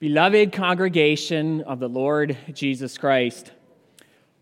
Beloved 0.00 0.52
congregation 0.52 1.62
of 1.62 1.80
the 1.80 1.88
Lord 1.88 2.36
Jesus 2.52 2.96
Christ, 2.96 3.50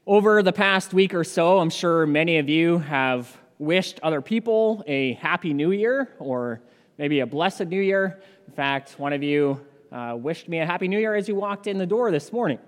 over 0.06 0.42
the 0.42 0.52
past 0.52 0.92
week 0.92 1.14
or 1.14 1.24
so, 1.24 1.60
I'm 1.60 1.70
sure 1.70 2.06
many 2.06 2.36
of 2.36 2.50
you 2.50 2.76
have 2.80 3.34
wished 3.58 3.98
other 4.02 4.20
people 4.20 4.84
a 4.86 5.14
happy 5.14 5.54
new 5.54 5.70
year 5.70 6.12
or 6.18 6.60
maybe 6.98 7.20
a 7.20 7.26
blessed 7.26 7.68
new 7.68 7.80
year. 7.80 8.20
In 8.46 8.52
fact, 8.52 8.98
one 8.98 9.14
of 9.14 9.22
you 9.22 9.58
uh, 9.90 10.14
wished 10.18 10.46
me 10.46 10.58
a 10.58 10.66
happy 10.66 10.88
new 10.88 10.98
year 10.98 11.14
as 11.14 11.26
you 11.26 11.34
walked 11.34 11.66
in 11.66 11.78
the 11.78 11.86
door 11.86 12.10
this 12.10 12.34
morning. 12.34 12.58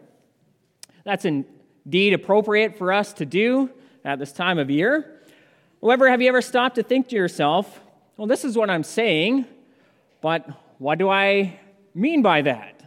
That's 1.05 1.27
indeed 1.27 2.15
appropriate 2.15 2.79
for 2.79 2.91
us 2.91 3.13
to 3.15 3.27
do 3.27 3.69
at 4.03 4.19
this 4.19 4.33
time 4.33 4.59
of 4.59 4.71
year. 4.71 5.21
However, 5.83 6.09
have 6.09 6.23
you 6.23 6.29
ever 6.31 6.41
stopped 6.41 6.77
to 6.77 6.83
think 6.83 7.09
to 7.09 7.17
yourself, 7.17 7.83
well, 8.17 8.27
this 8.27 8.47
is 8.47 8.57
what 8.57 8.71
I'm 8.71 8.83
saying, 8.83 9.45
but 10.23 10.49
what 10.79 10.97
do 10.97 11.11
I 11.11 11.61
mean 11.95 12.23
by 12.23 12.41
that? 12.41 12.78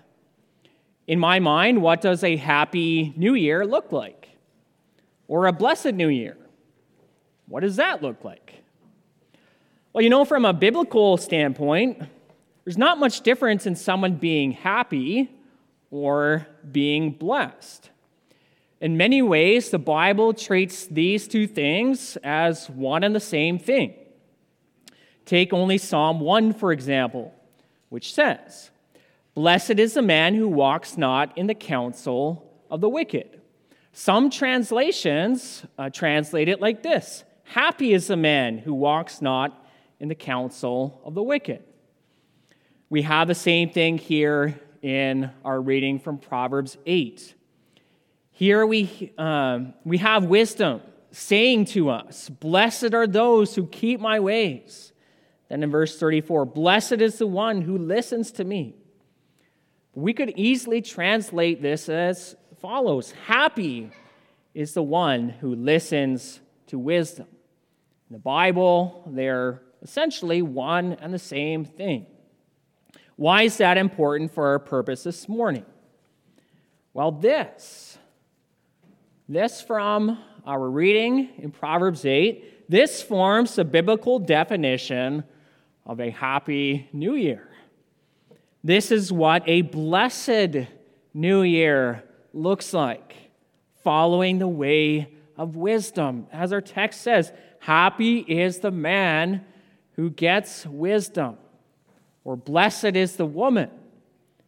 In 1.11 1.19
my 1.19 1.39
mind, 1.39 1.81
what 1.81 1.99
does 1.99 2.23
a 2.23 2.37
happy 2.37 3.11
new 3.17 3.33
year 3.33 3.65
look 3.65 3.91
like? 3.91 4.29
Or 5.27 5.45
a 5.45 5.51
blessed 5.51 5.93
new 5.93 6.07
year? 6.07 6.37
What 7.49 7.63
does 7.63 7.75
that 7.75 8.01
look 8.01 8.23
like? 8.23 8.63
Well, 9.91 10.05
you 10.05 10.09
know, 10.09 10.23
from 10.23 10.45
a 10.45 10.53
biblical 10.53 11.17
standpoint, 11.17 12.01
there's 12.63 12.77
not 12.77 12.97
much 12.97 13.19
difference 13.23 13.65
in 13.65 13.75
someone 13.75 14.15
being 14.15 14.53
happy 14.53 15.29
or 15.89 16.47
being 16.71 17.11
blessed. 17.11 17.89
In 18.79 18.95
many 18.95 19.21
ways, 19.21 19.69
the 19.69 19.79
Bible 19.79 20.33
treats 20.33 20.85
these 20.85 21.27
two 21.27 21.45
things 21.45 22.17
as 22.23 22.69
one 22.69 23.03
and 23.03 23.13
the 23.13 23.19
same 23.19 23.59
thing. 23.59 23.95
Take 25.25 25.51
only 25.51 25.77
Psalm 25.77 26.21
1, 26.21 26.53
for 26.53 26.71
example, 26.71 27.33
which 27.89 28.13
says, 28.13 28.70
Blessed 29.33 29.79
is 29.79 29.93
the 29.93 30.01
man 30.01 30.35
who 30.35 30.47
walks 30.47 30.97
not 30.97 31.37
in 31.37 31.47
the 31.47 31.55
counsel 31.55 32.51
of 32.69 32.81
the 32.81 32.89
wicked. 32.89 33.39
Some 33.93 34.29
translations 34.29 35.65
uh, 35.77 35.89
translate 35.89 36.49
it 36.49 36.61
like 36.61 36.83
this 36.83 37.23
Happy 37.43 37.93
is 37.93 38.07
the 38.07 38.17
man 38.17 38.57
who 38.57 38.73
walks 38.73 39.21
not 39.21 39.65
in 39.99 40.09
the 40.09 40.15
counsel 40.15 41.01
of 41.03 41.13
the 41.13 41.23
wicked. 41.23 41.63
We 42.89 43.03
have 43.03 43.27
the 43.27 43.35
same 43.35 43.69
thing 43.69 43.97
here 43.97 44.59
in 44.81 45.31
our 45.45 45.61
reading 45.61 45.99
from 45.99 46.17
Proverbs 46.17 46.77
8. 46.85 47.35
Here 48.31 48.65
we, 48.65 49.13
um, 49.17 49.73
we 49.85 49.99
have 49.99 50.25
wisdom 50.25 50.81
saying 51.11 51.65
to 51.65 51.89
us, 51.89 52.29
Blessed 52.29 52.93
are 52.93 53.07
those 53.07 53.55
who 53.55 53.67
keep 53.67 53.99
my 53.99 54.19
ways. 54.19 54.91
Then 55.49 55.63
in 55.63 55.69
verse 55.69 55.99
34, 55.99 56.45
Blessed 56.45 56.93
is 56.93 57.17
the 57.17 57.27
one 57.27 57.61
who 57.61 57.77
listens 57.77 58.31
to 58.31 58.43
me. 58.43 58.75
We 59.93 60.13
could 60.13 60.33
easily 60.37 60.81
translate 60.81 61.61
this 61.61 61.89
as 61.89 62.35
follows 62.59 63.11
Happy 63.25 63.91
is 64.53 64.73
the 64.73 64.83
one 64.83 65.29
who 65.29 65.55
listens 65.55 66.39
to 66.67 66.77
wisdom. 66.77 67.27
In 68.09 68.13
the 68.13 68.19
Bible, 68.19 69.03
they're 69.07 69.61
essentially 69.81 70.41
one 70.41 70.93
and 70.93 71.13
the 71.13 71.19
same 71.19 71.65
thing. 71.65 72.05
Why 73.15 73.43
is 73.43 73.57
that 73.57 73.77
important 73.77 74.33
for 74.33 74.47
our 74.47 74.59
purpose 74.59 75.03
this 75.03 75.27
morning? 75.27 75.65
Well, 76.93 77.11
this. 77.11 77.97
This 79.29 79.61
from 79.61 80.17
our 80.45 80.69
reading 80.69 81.29
in 81.37 81.51
Proverbs 81.51 82.05
8, 82.05 82.69
this 82.69 83.01
forms 83.01 83.55
the 83.55 83.63
biblical 83.63 84.19
definition 84.19 85.23
of 85.85 85.99
a 85.99 86.09
happy 86.09 86.89
new 86.91 87.15
year. 87.15 87.50
This 88.63 88.91
is 88.91 89.11
what 89.11 89.43
a 89.47 89.61
blessed 89.61 90.67
new 91.13 91.41
year 91.41 92.03
looks 92.33 92.73
like, 92.73 93.15
following 93.83 94.37
the 94.37 94.47
way 94.47 95.13
of 95.35 95.55
wisdom. 95.55 96.27
As 96.31 96.53
our 96.53 96.61
text 96.61 97.01
says, 97.01 97.31
happy 97.59 98.19
is 98.19 98.59
the 98.59 98.71
man 98.71 99.45
who 99.95 100.09
gets 100.09 100.65
wisdom, 100.65 101.37
or 102.23 102.35
blessed 102.35 102.95
is 102.95 103.15
the 103.15 103.25
woman 103.25 103.69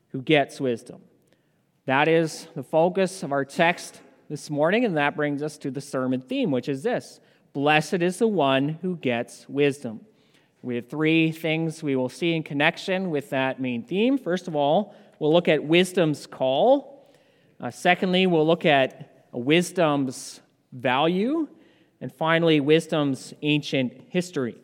who 0.10 0.22
gets 0.22 0.62
wisdom. 0.62 1.02
That 1.86 2.08
is 2.08 2.48
the 2.56 2.64
focus 2.64 3.24
of 3.24 3.32
our 3.32 3.44
text 3.44 4.00
this 4.30 4.50
morning, 4.50 4.86
and 4.86 4.96
that 4.96 5.16
brings 5.16 5.42
us 5.42 5.58
to 5.60 5.72
the 5.72 5.82
sermon 5.82 6.22
theme, 6.22 6.52
which 6.52 6.70
is 6.70 6.84
this 6.84 7.20
Blessed 7.52 7.96
is 7.96 8.18
the 8.18 8.28
one 8.28 8.80
who 8.82 8.96
gets 8.96 9.48
wisdom. 9.50 10.02
We 10.64 10.78
have 10.78 10.88
three 10.88 11.34
things 11.34 11.84
we 11.84 11.98
will 11.98 12.08
see 12.08 12.34
in 12.34 12.42
connection 12.42 13.10
with 13.10 13.30
that 13.32 13.60
main 13.60 13.84
theme. 13.84 14.18
First 14.18 14.48
of 14.48 14.56
all, 14.56 14.96
we'll 15.20 15.34
look 15.34 15.50
at 15.50 15.62
wisdom's 15.62 16.26
call. 16.26 17.14
Uh, 17.60 17.70
secondly, 17.70 18.28
we'll 18.28 18.48
look 18.48 18.66
at 18.66 19.28
wisdom's 19.34 20.40
value. 20.72 21.50
And 22.00 22.14
finally, 22.14 22.62
wisdom's 22.62 23.34
ancient 23.42 24.04
history. 24.08 24.56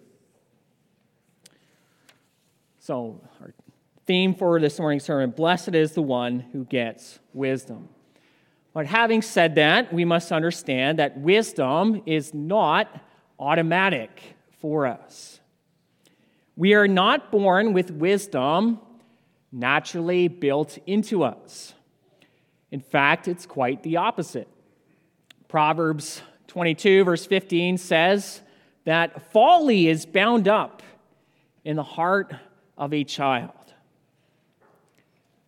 So, 2.79 3.21
our 3.41 3.53
theme 4.05 4.33
for 4.33 4.57
this 4.59 4.79
morning's 4.79 5.03
sermon 5.03 5.31
Blessed 5.31 5.75
is 5.75 5.91
the 5.91 6.01
one 6.01 6.39
who 6.39 6.63
gets 6.63 7.19
wisdom. 7.33 7.89
But 8.73 8.85
having 8.85 9.21
said 9.21 9.55
that, 9.55 9.93
we 9.93 10.05
must 10.05 10.31
understand 10.31 10.97
that 10.99 11.17
wisdom 11.17 12.03
is 12.05 12.33
not 12.33 12.87
automatic 13.37 14.37
for 14.61 14.87
us. 14.87 15.41
We 16.59 16.73
are 16.73 16.89
not 16.89 17.31
born 17.31 17.71
with 17.71 17.89
wisdom 17.89 18.81
naturally 19.49 20.27
built 20.27 20.77
into 20.85 21.23
us. 21.23 21.73
In 22.69 22.81
fact, 22.81 23.29
it's 23.29 23.45
quite 23.45 23.81
the 23.81 23.95
opposite. 23.95 24.49
Proverbs 25.47 26.21
22, 26.47 27.05
verse 27.05 27.25
15 27.25 27.77
says 27.77 28.41
that 28.83 29.31
folly 29.31 29.87
is 29.87 30.05
bound 30.05 30.49
up 30.49 30.83
in 31.63 31.77
the 31.77 31.83
heart 31.83 32.33
of 32.77 32.93
a 32.93 33.05
child. 33.05 33.53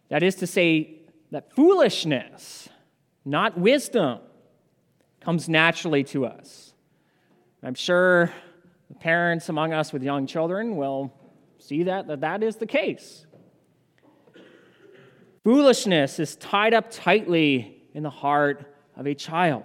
That 0.07 0.23
is 0.23 0.35
to 0.35 0.47
say, 0.47 0.95
that 1.31 1.53
foolishness, 1.53 2.69
not 3.25 3.57
wisdom, 3.57 4.19
comes 5.19 5.49
naturally 5.49 6.05
to 6.05 6.25
us. 6.25 6.73
I'm 7.61 7.75
sure 7.75 8.31
parents 8.99 9.49
among 9.49 9.73
us 9.73 9.93
with 9.93 10.03
young 10.03 10.27
children 10.27 10.75
will 10.75 11.13
see 11.59 11.83
that, 11.83 12.07
that 12.07 12.21
that 12.21 12.43
is 12.43 12.57
the 12.57 12.65
case. 12.65 13.25
Foolishness 15.43 16.19
is 16.19 16.35
tied 16.35 16.73
up 16.73 16.91
tightly 16.91 17.83
in 17.93 18.03
the 18.03 18.09
heart 18.09 18.75
of 18.95 19.07
a 19.07 19.15
child. 19.15 19.63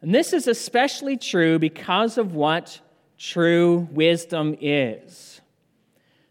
And 0.00 0.14
this 0.14 0.32
is 0.32 0.46
especially 0.46 1.16
true 1.16 1.58
because 1.58 2.18
of 2.18 2.34
what 2.34 2.80
true 3.18 3.88
wisdom 3.92 4.56
is. 4.60 5.40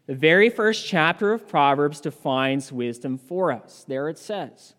The 0.07 0.15
very 0.15 0.49
first 0.49 0.85
chapter 0.85 1.31
of 1.31 1.47
Proverbs 1.47 2.01
defines 2.01 2.71
wisdom 2.71 3.17
for 3.17 3.51
us. 3.51 3.85
There 3.87 4.09
it 4.09 4.17
says, 4.17 4.73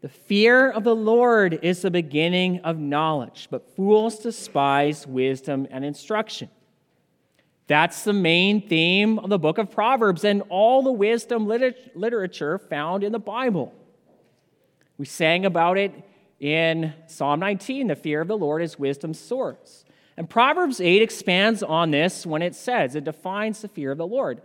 the 0.00 0.08
fear 0.08 0.70
of 0.70 0.84
the 0.84 0.96
Lord 0.96 1.58
is 1.62 1.82
the 1.82 1.90
beginning 1.90 2.60
of 2.60 2.78
knowledge, 2.78 3.48
but 3.50 3.76
fools 3.76 4.18
despise 4.18 5.06
wisdom 5.06 5.66
and 5.70 5.84
instruction. 5.84 6.48
That's 7.66 8.02
the 8.02 8.14
main 8.14 8.66
theme 8.66 9.18
of 9.18 9.28
the 9.28 9.38
book 9.38 9.58
of 9.58 9.70
Proverbs 9.70 10.24
and 10.24 10.42
all 10.48 10.82
the 10.82 10.90
wisdom 10.90 11.46
liter- 11.46 11.74
literature 11.94 12.58
found 12.58 13.04
in 13.04 13.12
the 13.12 13.18
Bible. 13.18 13.74
We 14.96 15.04
sang 15.06 15.44
about 15.44 15.76
it 15.76 15.92
in 16.40 16.94
Psalm 17.06 17.40
19 17.40 17.88
the 17.88 17.94
fear 17.94 18.22
of 18.22 18.28
the 18.28 18.38
Lord 18.38 18.62
is 18.62 18.78
wisdom's 18.78 19.20
source. 19.20 19.84
And 20.16 20.28
Proverbs 20.28 20.80
8 20.80 21.02
expands 21.02 21.62
on 21.62 21.90
this 21.90 22.26
when 22.26 22.42
it 22.42 22.54
says, 22.54 22.94
it 22.94 23.04
defines 23.04 23.60
the 23.60 23.68
fear 23.68 23.92
of 23.92 23.98
the 23.98 24.06
Lord. 24.06 24.42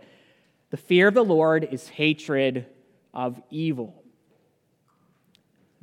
The 0.70 0.76
fear 0.76 1.08
of 1.08 1.14
the 1.14 1.24
Lord 1.24 1.66
is 1.70 1.88
hatred 1.88 2.66
of 3.12 3.42
evil. 3.50 4.02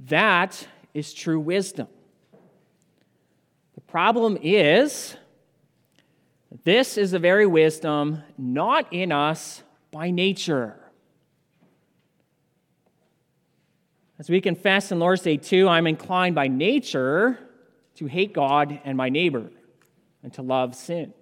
That 0.08 0.68
is 0.94 1.14
true 1.14 1.40
wisdom. 1.40 1.88
The 3.76 3.82
problem 3.82 4.38
is, 4.42 5.16
this 6.64 6.98
is 6.98 7.14
a 7.14 7.20
very 7.20 7.46
wisdom 7.46 8.24
not 8.38 8.92
in 8.92 9.12
us 9.12 9.64
by 9.92 10.12
nature. 10.12 10.76
As 14.20 14.30
we 14.30 14.42
confess 14.42 14.92
in 14.92 15.00
Lord's 15.00 15.22
Day 15.22 15.38
2, 15.38 15.68
I'm 15.68 15.88
inclined 15.88 16.36
by 16.36 16.48
nature 16.48 17.40
to 17.96 18.06
hate 18.06 18.34
God 18.34 18.80
and 18.84 18.98
my 18.98 19.10
neighbor 19.10 19.50
and 20.22 20.34
to 20.34 20.42
love 20.42 20.76
sin. 20.76 21.14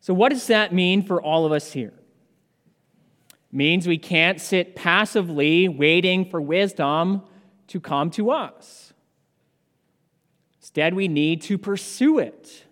So, 0.00 0.14
what 0.14 0.30
does 0.30 0.46
that 0.48 0.72
mean 0.72 1.02
for 1.02 1.22
all 1.22 1.46
of 1.46 1.52
us 1.52 1.72
here? 1.72 1.94
Means 3.52 3.86
we 3.86 3.98
can't 3.98 4.40
sit 4.40 4.74
passively 4.74 5.68
waiting 5.68 6.24
for 6.24 6.40
wisdom 6.40 7.22
to 7.68 7.78
come 7.78 8.10
to 8.10 8.30
us. 8.30 8.92
Instead, 10.60 10.94
we 10.94 11.06
need 11.06 11.42
to 11.42 11.58
pursue 11.58 12.18
it, 12.18 12.64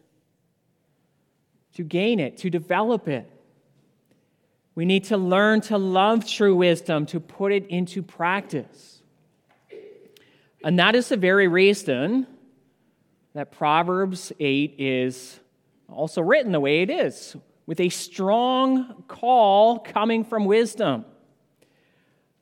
to 1.75 1.85
gain 1.85 2.19
it, 2.19 2.38
to 2.38 2.49
develop 2.49 3.09
it. 3.09 3.31
We 4.75 4.87
need 4.87 5.05
to 5.05 5.19
learn 5.19 5.61
to 5.62 5.77
love 5.77 6.27
true 6.27 6.55
wisdom, 6.55 7.05
to 7.06 7.21
put 7.21 7.53
it 7.53 7.67
into 7.67 8.03
practice. 8.03 9.03
And 10.65 10.79
that 10.79 10.94
is 10.94 11.09
the 11.09 11.17
very 11.17 11.49
reason 11.49 12.27
that 13.35 13.50
Proverbs 13.50 14.32
8 14.41 14.77
is 14.79 15.38
also 15.88 16.23
written 16.23 16.53
the 16.53 16.61
way 16.61 16.82
it 16.82 16.91
is, 16.91 17.37
with 17.70 17.78
a 17.78 17.88
strong 17.88 19.05
call 19.06 19.78
coming 19.78 20.25
from 20.25 20.44
wisdom. 20.44 21.05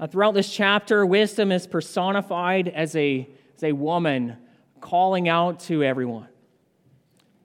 Uh, 0.00 0.06
throughout 0.06 0.32
this 0.32 0.50
chapter, 0.50 1.04
wisdom 1.04 1.52
is 1.52 1.66
personified 1.66 2.66
as 2.68 2.96
a, 2.96 3.28
as 3.54 3.62
a 3.62 3.72
woman 3.72 4.38
calling 4.80 5.28
out 5.28 5.60
to 5.60 5.84
everyone. 5.84 6.28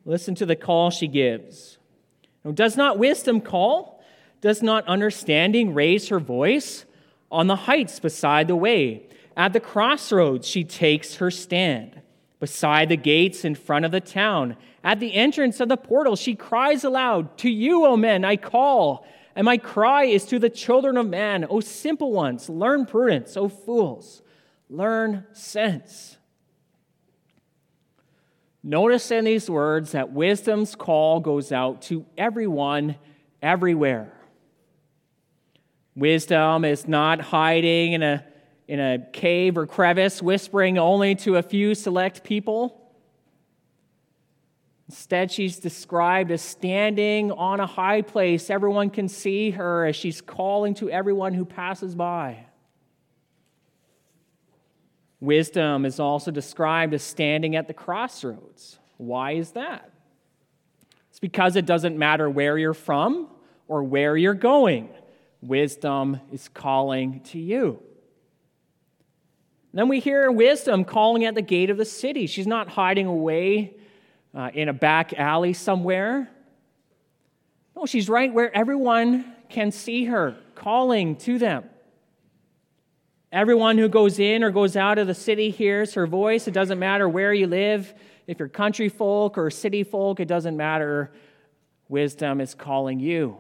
Listen 0.06 0.34
to 0.34 0.46
the 0.46 0.56
call 0.56 0.92
she 0.92 1.10
gives. 1.10 1.78
Does 2.54 2.78
not 2.78 2.98
wisdom 2.98 3.42
call? 3.42 4.02
Does 4.40 4.64
not 4.64 4.88
understanding 4.88 5.74
raise 5.74 6.08
her 6.08 6.22
voice? 6.22 6.86
On 7.30 7.48
the 7.48 7.58
heights 7.58 8.00
beside 8.00 8.48
the 8.48 8.56
way, 8.56 9.10
at 9.36 9.52
the 9.52 9.60
crossroads, 9.60 10.48
she 10.48 10.64
takes 10.64 11.16
her 11.16 11.30
stand. 11.30 12.02
Beside 12.44 12.90
the 12.90 12.98
gates 12.98 13.46
in 13.46 13.56
front 13.56 13.86
of 13.86 13.92
the 13.92 14.02
town, 14.02 14.58
at 14.84 15.00
the 15.00 15.14
entrance 15.14 15.62
of 15.62 15.70
the 15.70 15.78
portal, 15.78 16.18
she 16.18 16.36
cries 16.36 16.84
aloud, 16.84 17.38
To 17.38 17.50
you, 17.50 17.86
O 17.86 17.96
men, 17.96 18.26
I 18.26 18.36
call. 18.36 19.06
And 19.34 19.46
my 19.46 19.58
cry 19.58 20.04
is 20.04 20.26
to 20.26 20.40
the 20.40 20.50
children 20.50 20.98
of 20.98 21.08
man, 21.08 21.48
O 21.50 21.62
simple 21.62 22.12
ones, 22.12 22.50
learn 22.50 22.86
prudence, 22.86 23.38
O 23.38 23.48
fools, 23.48 24.22
learn 24.70 25.26
sense. 25.32 26.18
Notice 28.62 29.10
in 29.10 29.24
these 29.24 29.50
words 29.50 29.94
that 29.94 30.12
wisdom's 30.12 30.76
call 30.76 31.22
goes 31.22 31.54
out 31.54 31.82
to 31.84 32.06
everyone, 32.18 32.98
everywhere. 33.42 34.12
Wisdom 35.96 36.66
is 36.66 36.90
not 36.90 37.22
hiding 37.22 37.94
in 37.94 38.04
a, 38.04 38.26
in 38.68 38.80
a 38.80 39.00
cave 39.12 39.58
or 39.58 39.66
crevice, 39.66 40.22
whispering 40.22 40.78
only 40.78 41.16
to 41.16 41.38
a 41.38 41.44
few 41.44 41.76
select 41.76 42.24
people. 42.24 42.80
Instead, 44.90 45.32
she's 45.32 45.60
described 45.60 46.32
as 46.32 46.42
standing 46.42 47.32
on 47.32 47.60
a 47.60 47.66
high 47.66 48.02
place. 48.02 48.50
Everyone 48.50 48.90
can 48.90 49.08
see 49.08 49.52
her 49.52 49.86
as 49.86 49.96
she's 49.96 50.22
calling 50.22 50.74
to 50.76 50.90
everyone 50.90 51.34
who 51.34 51.46
passes 51.46 51.96
by. 51.96 52.46
Wisdom 55.20 55.86
is 55.86 56.00
also 56.00 56.32
described 56.32 56.94
as 56.94 57.02
standing 57.02 57.56
at 57.56 57.68
the 57.68 57.74
crossroads. 57.74 58.78
Why 58.98 59.32
is 59.32 59.52
that? 59.52 59.90
It's 61.10 61.20
because 61.20 61.56
it 61.56 61.66
doesn't 61.66 61.98
matter 61.98 62.30
where 62.30 62.58
you're 62.58 62.74
from 62.74 63.30
or 63.68 63.84
where 63.84 64.18
you're 64.18 64.34
going, 64.34 64.90
wisdom 65.42 66.20
is 66.32 66.50
calling 66.50 67.22
to 67.22 67.40
you. 67.40 67.82
Then 69.74 69.88
we 69.88 70.00
hear 70.00 70.32
wisdom 70.32 70.86
calling 70.86 71.26
at 71.26 71.34
the 71.34 71.42
gate 71.42 71.70
of 71.70 71.78
the 71.78 71.86
city. 71.86 72.28
She's 72.28 72.46
not 72.46 72.70
hiding 72.70 73.08
away 73.08 73.76
uh, 74.36 74.52
in 74.54 74.70
a 74.70 74.74
back 74.74 75.14
alley 75.14 75.54
somewhere. 75.54 76.30
No, 77.76 77.86
she's 77.86 78.08
right 78.08 78.32
where 78.32 78.56
everyone 78.56 79.34
can 79.50 79.72
see 79.72 80.06
her, 80.06 80.38
calling 80.54 81.16
to 81.18 81.40
them. 81.40 81.64
Everyone 83.32 83.80
who 83.80 83.90
goes 83.90 84.20
in 84.20 84.44
or 84.44 84.52
goes 84.52 84.76
out 84.76 85.00
of 85.00 85.08
the 85.08 85.16
city 85.16 85.50
hears 85.50 85.96
her 85.96 86.06
voice. 86.06 86.48
It 86.48 86.54
doesn't 86.54 86.78
matter 86.78 87.10
where 87.10 87.34
you 87.34 87.48
live, 87.48 87.92
if 88.28 88.40
you're 88.40 88.48
country 88.48 88.90
folk 88.90 89.38
or 89.38 89.50
city 89.50 89.84
folk, 89.84 90.20
it 90.20 90.28
doesn't 90.28 90.56
matter. 90.56 91.12
Wisdom 91.90 92.40
is 92.40 92.54
calling 92.54 93.00
you. 93.00 93.38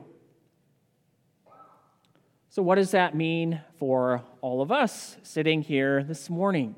So, 2.49 2.61
what 2.61 2.75
does 2.75 2.91
that 2.91 3.15
mean 3.15 3.61
for 3.83 4.23
all 4.39 4.61
of 4.61 4.71
us 4.71 5.17
sitting 5.23 5.61
here 5.61 6.05
this 6.05 6.29
morning? 6.29 6.73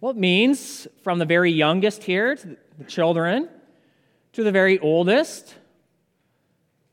Well, 0.00 0.12
it 0.12 0.16
means 0.16 0.88
from 1.02 1.18
the 1.18 1.26
very 1.26 1.52
youngest 1.52 2.04
here, 2.04 2.36
to 2.36 2.56
the 2.78 2.84
children, 2.84 3.50
to 4.32 4.42
the 4.42 4.50
very 4.50 4.78
oldest, 4.78 5.54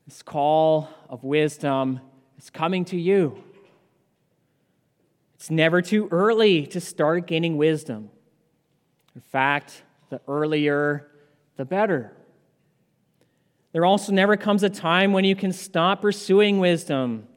this 0.06 0.20
call 0.20 0.90
of 1.08 1.24
wisdom 1.24 2.00
is 2.36 2.50
coming 2.50 2.84
to 2.84 3.00
you. 3.00 3.42
It's 5.36 5.50
never 5.50 5.80
too 5.80 6.06
early 6.10 6.66
to 6.66 6.82
start 6.82 7.26
gaining 7.26 7.56
wisdom. 7.56 8.10
In 9.14 9.22
fact, 9.22 9.84
the 10.10 10.20
earlier, 10.28 11.08
the 11.56 11.64
better. 11.64 12.12
There 13.72 13.86
also 13.86 14.12
never 14.12 14.36
comes 14.36 14.62
a 14.62 14.68
time 14.68 15.14
when 15.14 15.24
you 15.24 15.34
can 15.34 15.50
stop 15.50 16.02
pursuing 16.02 16.58
wisdom. 16.58 17.28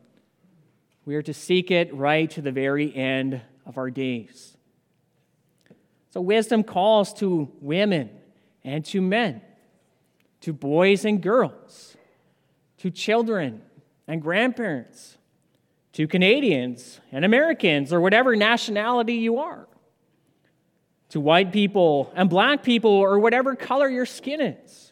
We 1.08 1.16
are 1.16 1.22
to 1.22 1.34
seek 1.34 1.72
it 1.72 1.94
right 1.94 2.30
to 2.32 2.42
the 2.42 2.52
very 2.52 2.94
end 2.94 3.40
of 3.66 3.78
our 3.78 3.90
days. 3.90 4.58
So, 6.10 6.20
wisdom 6.20 6.66
calls 6.66 7.14
to 7.16 7.50
women 7.62 8.10
and 8.66 8.84
to 8.88 9.02
men, 9.02 9.42
to 10.42 10.52
boys 10.52 11.06
and 11.06 11.24
girls, 11.24 11.96
to 12.80 12.92
children 12.92 13.62
and 14.06 14.22
grandparents, 14.22 15.18
to 15.94 16.10
Canadians 16.10 17.00
and 17.14 17.24
Americans 17.24 17.94
or 17.94 18.02
whatever 18.02 18.36
nationality 18.36 19.14
you 19.14 19.40
are, 19.40 19.66
to 21.12 21.22
white 21.22 21.54
people 21.54 22.12
and 22.16 22.30
black 22.30 22.64
people 22.64 22.92
or 22.92 23.18
whatever 23.18 23.56
color 23.56 23.88
your 23.88 24.06
skin 24.06 24.42
is. 24.42 24.92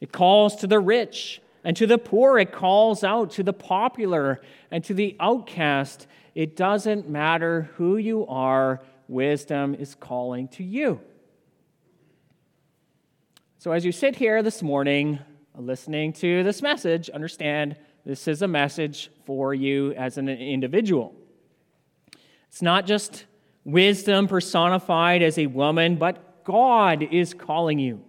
It 0.00 0.12
calls 0.12 0.54
to 0.56 0.68
the 0.68 0.78
rich 0.78 1.40
and 1.66 1.76
to 1.76 1.86
the 1.86 1.98
poor. 1.98 2.38
It 2.38 2.52
calls 2.52 3.02
out 3.02 3.32
to 3.32 3.42
the 3.42 3.52
popular 3.52 4.40
and 4.70 4.84
to 4.84 4.94
the 4.94 5.16
outcast. 5.18 6.06
It 6.34 6.54
doesn't 6.54 7.10
matter 7.10 7.70
who 7.74 7.96
you 7.96 8.24
are, 8.28 8.80
wisdom 9.08 9.74
is 9.74 9.96
calling 9.96 10.46
to 10.48 10.62
you. 10.62 11.00
So, 13.58 13.72
as 13.72 13.84
you 13.84 13.90
sit 13.90 14.14
here 14.14 14.44
this 14.44 14.62
morning 14.62 15.18
listening 15.56 16.12
to 16.14 16.44
this 16.44 16.62
message, 16.62 17.10
understand 17.10 17.76
this 18.04 18.28
is 18.28 18.42
a 18.42 18.48
message 18.48 19.10
for 19.24 19.52
you 19.52 19.92
as 19.94 20.18
an 20.18 20.28
individual. 20.28 21.16
It's 22.48 22.62
not 22.62 22.86
just 22.86 23.24
wisdom 23.64 24.28
personified 24.28 25.20
as 25.20 25.36
a 25.36 25.46
woman, 25.46 25.96
but 25.96 26.44
God 26.44 27.02
is 27.02 27.34
calling 27.34 27.80
you. 27.80 28.04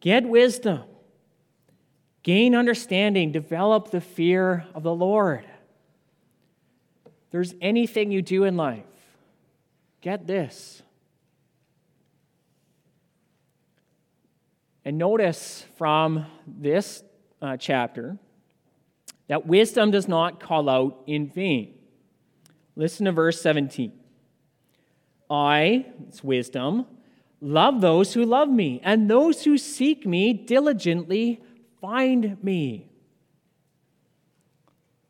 Get 0.00 0.24
wisdom, 0.24 0.82
gain 2.28 2.54
understanding, 2.54 3.32
develop 3.32 3.90
the 3.90 4.02
fear 4.02 4.66
of 4.74 4.82
the 4.82 4.94
Lord. 4.94 5.46
There's 7.30 7.54
anything 7.62 8.10
you 8.10 8.20
do 8.20 8.44
in 8.44 8.54
life, 8.54 8.84
get 10.02 10.26
this. 10.26 10.82
And 14.84 14.98
notice 14.98 15.64
from 15.78 16.26
this 16.46 17.02
uh, 17.40 17.56
chapter 17.56 18.18
that 19.28 19.46
wisdom 19.46 19.90
does 19.90 20.06
not 20.06 20.38
call 20.38 20.68
out 20.68 21.04
in 21.06 21.30
vain. 21.30 21.78
Listen 22.76 23.06
to 23.06 23.12
verse 23.12 23.40
17. 23.40 23.90
I, 25.30 25.86
it's 26.06 26.22
wisdom, 26.22 26.84
love 27.40 27.80
those 27.80 28.12
who 28.12 28.26
love 28.26 28.50
me, 28.50 28.82
and 28.84 29.08
those 29.08 29.44
who 29.44 29.56
seek 29.56 30.06
me 30.06 30.34
diligently 30.34 31.40
find 31.80 32.42
me. 32.42 32.88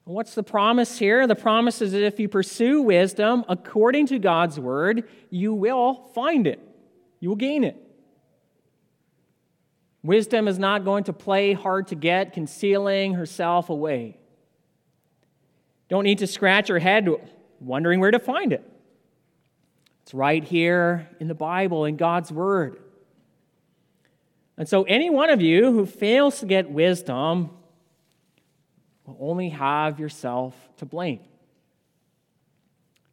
What's 0.04 0.34
the 0.34 0.42
promise 0.42 0.98
here? 0.98 1.26
The 1.26 1.34
promise 1.34 1.82
is 1.82 1.92
that 1.92 2.02
if 2.02 2.18
you 2.18 2.28
pursue 2.28 2.80
wisdom 2.80 3.44
according 3.46 4.06
to 4.06 4.18
God's 4.18 4.58
word, 4.58 5.06
you 5.28 5.52
will 5.52 6.10
find 6.14 6.46
it. 6.46 6.60
You 7.20 7.28
will 7.28 7.36
gain 7.36 7.62
it. 7.62 7.76
Wisdom 10.02 10.48
is 10.48 10.58
not 10.58 10.84
going 10.84 11.04
to 11.04 11.12
play 11.12 11.52
hard 11.52 11.88
to 11.88 11.94
get, 11.94 12.32
concealing 12.32 13.14
herself 13.14 13.68
away. 13.68 14.16
Don't 15.88 16.04
need 16.04 16.18
to 16.18 16.26
scratch 16.26 16.68
your 16.68 16.78
head 16.78 17.08
wondering 17.60 18.00
where 18.00 18.10
to 18.10 18.18
find 18.18 18.52
it. 18.52 18.62
It's 20.02 20.14
right 20.14 20.42
here 20.42 21.08
in 21.20 21.28
the 21.28 21.34
Bible, 21.34 21.84
in 21.84 21.96
God's 21.96 22.32
Word. 22.32 22.78
And 24.58 24.68
so, 24.68 24.82
any 24.82 25.08
one 25.08 25.30
of 25.30 25.40
you 25.40 25.72
who 25.72 25.86
fails 25.86 26.40
to 26.40 26.46
get 26.46 26.68
wisdom 26.68 27.50
will 29.06 29.16
only 29.20 29.50
have 29.50 30.00
yourself 30.00 30.54
to 30.78 30.84
blame. 30.84 31.20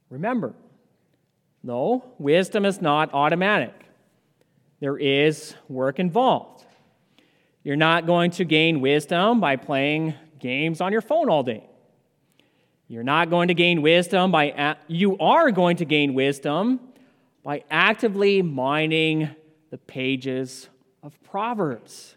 Remember, 0.09 0.55
no, 1.61 2.03
wisdom 2.17 2.65
is 2.65 2.81
not 2.81 3.13
automatic, 3.13 3.73
there 4.79 4.97
is 4.97 5.53
work 5.69 5.99
involved. 5.99 6.65
You're 7.63 7.75
not 7.75 8.05
going 8.05 8.31
to 8.31 8.45
gain 8.45 8.81
wisdom 8.81 9.39
by 9.39 9.55
playing 9.55 10.13
games 10.39 10.81
on 10.81 10.91
your 10.91 11.01
phone 11.01 11.29
all 11.29 11.41
day. 11.41 11.67
You're 12.87 13.03
not 13.03 13.31
going 13.31 13.47
to 13.47 13.55
gain 13.55 13.81
wisdom 13.81 14.31
by, 14.31 14.77
you 14.87 15.17
are 15.17 15.49
going 15.49 15.77
to 15.77 15.85
gain 15.85 16.13
wisdom 16.13 16.79
by 17.43 17.63
actively 17.71 18.43
mining 18.43 19.29
the 19.71 19.79
pages 19.79 20.69
of 21.05 21.21
Proverbs. 21.21 22.15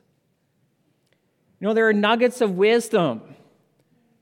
You 1.60 1.68
know, 1.68 1.74
there 1.74 1.88
are 1.88 1.92
nuggets 1.92 2.40
of 2.40 2.52
wisdom 2.52 3.20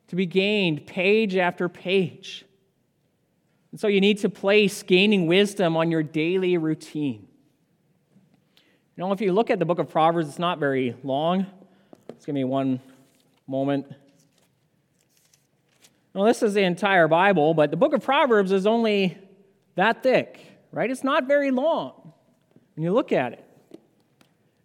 to 0.09 0.17
be 0.17 0.27
gained 0.27 0.89
page 0.89 1.37
after 1.37 1.69
page. 1.69 2.45
And 3.71 3.79
so 3.79 3.87
you 3.87 4.01
need 4.01 4.19
to 4.19 4.29
place 4.29 4.83
gaining 4.83 5.29
wisdom 5.29 5.77
on 5.77 5.93
your 5.93 6.03
daily 6.03 6.59
routine. 6.59 7.29
You 8.97 9.05
know, 9.05 9.13
if 9.13 9.21
you 9.21 9.33
look 9.33 9.51
at 9.51 9.61
the 9.61 9.65
book 9.65 9.79
of 9.79 9.89
Proverbs, 9.89 10.29
it's 10.29 10.39
not 10.39 10.59
very 10.59 10.97
long. 11.05 11.47
Just 12.15 12.27
give 12.27 12.35
me 12.35 12.43
one 12.43 12.81
moment. 13.47 13.87
Well, 16.13 16.25
this 16.25 16.43
is 16.43 16.55
the 16.55 16.63
entire 16.63 17.07
Bible, 17.07 17.55
but 17.55 17.71
the 17.71 17.77
book 17.77 17.93
of 17.93 18.03
Proverbs 18.03 18.51
is 18.51 18.67
only 18.67 19.17
that 19.77 20.03
thick, 20.03 20.41
right? 20.73 20.91
It's 20.91 21.05
not 21.05 21.29
very 21.29 21.53
long 21.53 22.15
when 22.75 22.83
you 22.83 22.93
look 22.93 23.13
at 23.13 23.35
it. 23.35 23.46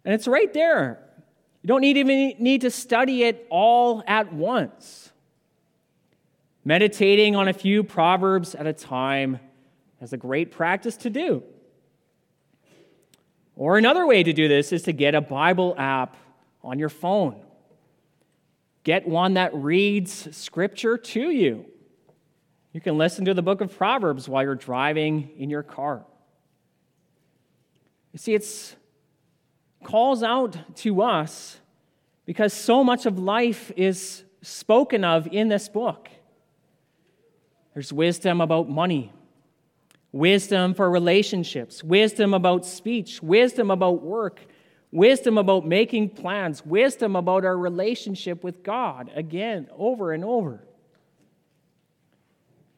And 0.04 0.14
it's 0.14 0.26
right 0.26 0.52
there. 0.52 0.98
You 1.62 1.68
don't 1.68 1.80
need, 1.80 1.96
even 1.96 2.34
need 2.38 2.62
to 2.62 2.70
study 2.70 3.24
it 3.24 3.46
all 3.50 4.02
at 4.06 4.32
once. 4.32 5.12
Meditating 6.64 7.36
on 7.36 7.48
a 7.48 7.52
few 7.52 7.84
Proverbs 7.84 8.54
at 8.54 8.66
a 8.66 8.72
time 8.72 9.38
is 10.00 10.12
a 10.12 10.16
great 10.16 10.50
practice 10.50 10.96
to 10.98 11.10
do. 11.10 11.42
Or 13.54 13.78
another 13.78 14.06
way 14.06 14.22
to 14.22 14.32
do 14.32 14.48
this 14.48 14.72
is 14.72 14.82
to 14.84 14.92
get 14.92 15.14
a 15.14 15.20
Bible 15.20 15.74
app 15.78 16.16
on 16.64 16.78
your 16.78 16.88
phone. 16.88 17.40
Get 18.84 19.06
one 19.06 19.34
that 19.34 19.54
reads 19.54 20.34
scripture 20.36 20.96
to 20.96 21.30
you. 21.30 21.66
You 22.72 22.80
can 22.80 22.96
listen 22.96 23.24
to 23.26 23.34
the 23.34 23.42
book 23.42 23.60
of 23.60 23.76
Proverbs 23.76 24.28
while 24.28 24.42
you're 24.42 24.54
driving 24.54 25.30
in 25.36 25.50
your 25.50 25.62
car. 25.62 26.04
You 28.12 28.18
see, 28.18 28.34
it 28.34 28.76
calls 29.84 30.22
out 30.22 30.56
to 30.76 31.02
us 31.02 31.58
because 32.24 32.52
so 32.52 32.82
much 32.84 33.06
of 33.06 33.18
life 33.18 33.72
is 33.76 34.24
spoken 34.42 35.04
of 35.04 35.26
in 35.26 35.48
this 35.48 35.68
book. 35.68 36.08
There's 37.74 37.92
wisdom 37.92 38.40
about 38.40 38.68
money, 38.68 39.12
wisdom 40.10 40.74
for 40.74 40.90
relationships, 40.90 41.82
wisdom 41.82 42.34
about 42.34 42.66
speech, 42.66 43.22
wisdom 43.22 43.70
about 43.70 44.02
work, 44.02 44.40
wisdom 44.90 45.38
about 45.38 45.66
making 45.66 46.10
plans, 46.10 46.64
wisdom 46.66 47.16
about 47.16 47.44
our 47.44 47.56
relationship 47.56 48.44
with 48.44 48.62
God, 48.62 49.10
again, 49.14 49.68
over 49.76 50.12
and 50.12 50.24
over. 50.24 50.66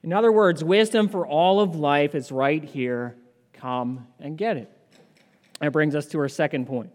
In 0.04 0.12
other 0.12 0.30
words, 0.30 0.62
wisdom 0.62 1.08
for 1.08 1.26
all 1.26 1.60
of 1.60 1.74
life 1.74 2.14
is 2.14 2.30
right 2.30 2.62
here. 2.62 3.16
Come 3.54 4.06
and 4.20 4.36
get 4.36 4.58
it. 4.58 4.70
That 5.64 5.70
brings 5.70 5.94
us 5.94 6.04
to 6.08 6.18
our 6.18 6.28
second 6.28 6.66
point. 6.66 6.90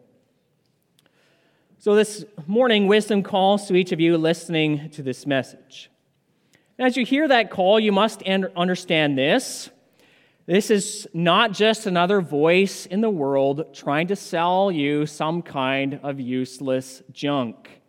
So, 1.80 1.96
this 1.96 2.24
morning, 2.46 2.86
wisdom 2.86 3.24
calls 3.24 3.68
to 3.68 3.76
each 3.76 3.92
of 3.92 4.00
you 4.00 4.16
listening 4.16 4.92
to 4.92 5.02
this 5.02 5.26
message. 5.26 5.90
As 6.78 6.96
you 6.96 7.04
hear 7.04 7.28
that 7.28 7.50
call, 7.50 7.80
you 7.80 7.92
must 7.92 8.22
understand 8.22 9.18
this 9.18 9.72
this 10.46 10.70
is 10.70 11.08
not 11.16 11.52
just 11.52 11.88
another 11.88 12.22
voice 12.22 12.86
in 12.86 13.02
the 13.02 13.10
world 13.10 13.74
trying 13.74 14.06
to 14.10 14.16
sell 14.16 14.72
you 14.72 15.08
some 15.08 15.42
kind 15.42 16.00
of 16.04 16.20
useless 16.20 17.02
junk. 17.12 17.82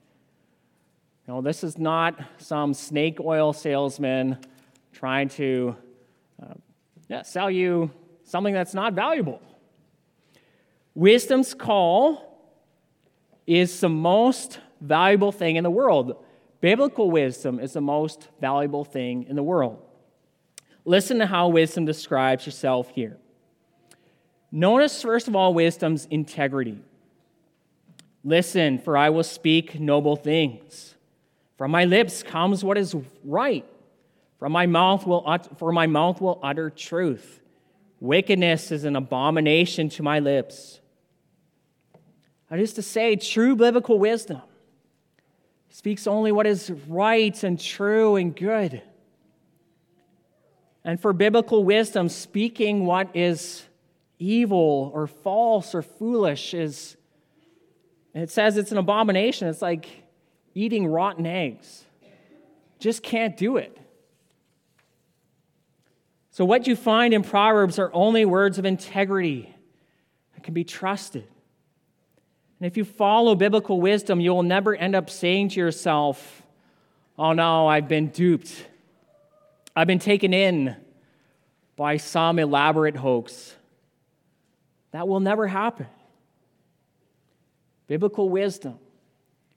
No, 1.28 1.42
this 1.42 1.62
is 1.62 1.76
not 1.76 2.18
some 2.38 2.72
snake 2.72 3.20
oil 3.20 3.52
salesman 3.52 4.38
trying 4.94 5.28
to 5.28 5.76
uh, 6.42 6.54
yeah, 7.06 7.20
sell 7.20 7.50
you 7.50 7.90
something 8.24 8.54
that's 8.54 8.72
not 8.72 8.94
valuable. 8.94 9.42
Wisdom's 10.94 11.54
call 11.54 12.26
is 13.46 13.80
the 13.80 13.88
most 13.88 14.58
valuable 14.80 15.32
thing 15.32 15.56
in 15.56 15.64
the 15.64 15.70
world. 15.70 16.16
Biblical 16.60 17.10
wisdom 17.10 17.58
is 17.58 17.72
the 17.72 17.80
most 17.80 18.28
valuable 18.40 18.84
thing 18.84 19.24
in 19.28 19.36
the 19.36 19.42
world. 19.42 19.82
Listen 20.84 21.18
to 21.18 21.26
how 21.26 21.48
wisdom 21.48 21.84
describes 21.84 22.44
herself 22.44 22.90
here. 22.90 23.16
Notice, 24.52 25.02
first 25.02 25.28
of 25.28 25.36
all, 25.36 25.54
wisdom's 25.54 26.06
integrity. 26.06 26.80
Listen, 28.24 28.78
for 28.78 28.96
I 28.96 29.10
will 29.10 29.22
speak 29.22 29.78
noble 29.78 30.16
things. 30.16 30.94
From 31.56 31.70
my 31.70 31.84
lips 31.84 32.22
comes 32.22 32.64
what 32.64 32.76
is 32.76 32.94
right. 33.24 33.64
From 34.38 34.52
my 34.52 34.66
mouth 34.66 35.06
will 35.06 35.22
ut- 35.26 35.58
for 35.58 35.72
my 35.72 35.86
mouth 35.86 36.20
will 36.20 36.40
utter 36.42 36.70
truth. 36.70 37.40
Wickedness 38.00 38.72
is 38.72 38.84
an 38.84 38.96
abomination 38.96 39.90
to 39.90 40.02
my 40.02 40.18
lips. 40.18 40.80
That 42.48 42.58
is 42.58 42.72
to 42.74 42.82
say, 42.82 43.16
true 43.16 43.54
biblical 43.54 43.98
wisdom 43.98 44.40
speaks 45.68 46.06
only 46.06 46.32
what 46.32 46.46
is 46.46 46.70
right 46.88 47.42
and 47.44 47.60
true 47.60 48.16
and 48.16 48.34
good. 48.34 48.82
And 50.82 51.00
for 51.00 51.12
biblical 51.12 51.62
wisdom, 51.62 52.08
speaking 52.08 52.86
what 52.86 53.14
is 53.14 53.62
evil 54.18 54.90
or 54.94 55.06
false 55.06 55.74
or 55.74 55.82
foolish 55.82 56.54
is, 56.54 56.96
it 58.14 58.30
says 58.30 58.56
it's 58.56 58.72
an 58.72 58.78
abomination. 58.78 59.46
It's 59.48 59.62
like 59.62 59.88
eating 60.54 60.86
rotten 60.86 61.26
eggs. 61.26 61.84
Just 62.78 63.02
can't 63.02 63.36
do 63.36 63.58
it. 63.58 63.76
So, 66.40 66.46
what 66.46 66.66
you 66.66 66.74
find 66.74 67.12
in 67.12 67.22
Proverbs 67.22 67.78
are 67.78 67.90
only 67.92 68.24
words 68.24 68.58
of 68.58 68.64
integrity 68.64 69.54
that 70.32 70.42
can 70.42 70.54
be 70.54 70.64
trusted. 70.64 71.24
And 72.58 72.66
if 72.66 72.78
you 72.78 72.84
follow 72.86 73.34
biblical 73.34 73.78
wisdom, 73.78 74.20
you 74.20 74.32
will 74.32 74.42
never 74.42 74.74
end 74.74 74.96
up 74.96 75.10
saying 75.10 75.50
to 75.50 75.60
yourself, 75.60 76.42
Oh 77.18 77.34
no, 77.34 77.66
I've 77.66 77.88
been 77.88 78.08
duped. 78.08 78.54
I've 79.76 79.86
been 79.86 79.98
taken 79.98 80.32
in 80.32 80.76
by 81.76 81.98
some 81.98 82.38
elaborate 82.38 82.96
hoax. 82.96 83.54
That 84.92 85.06
will 85.06 85.20
never 85.20 85.46
happen. 85.46 85.88
Biblical 87.86 88.30
wisdom 88.30 88.78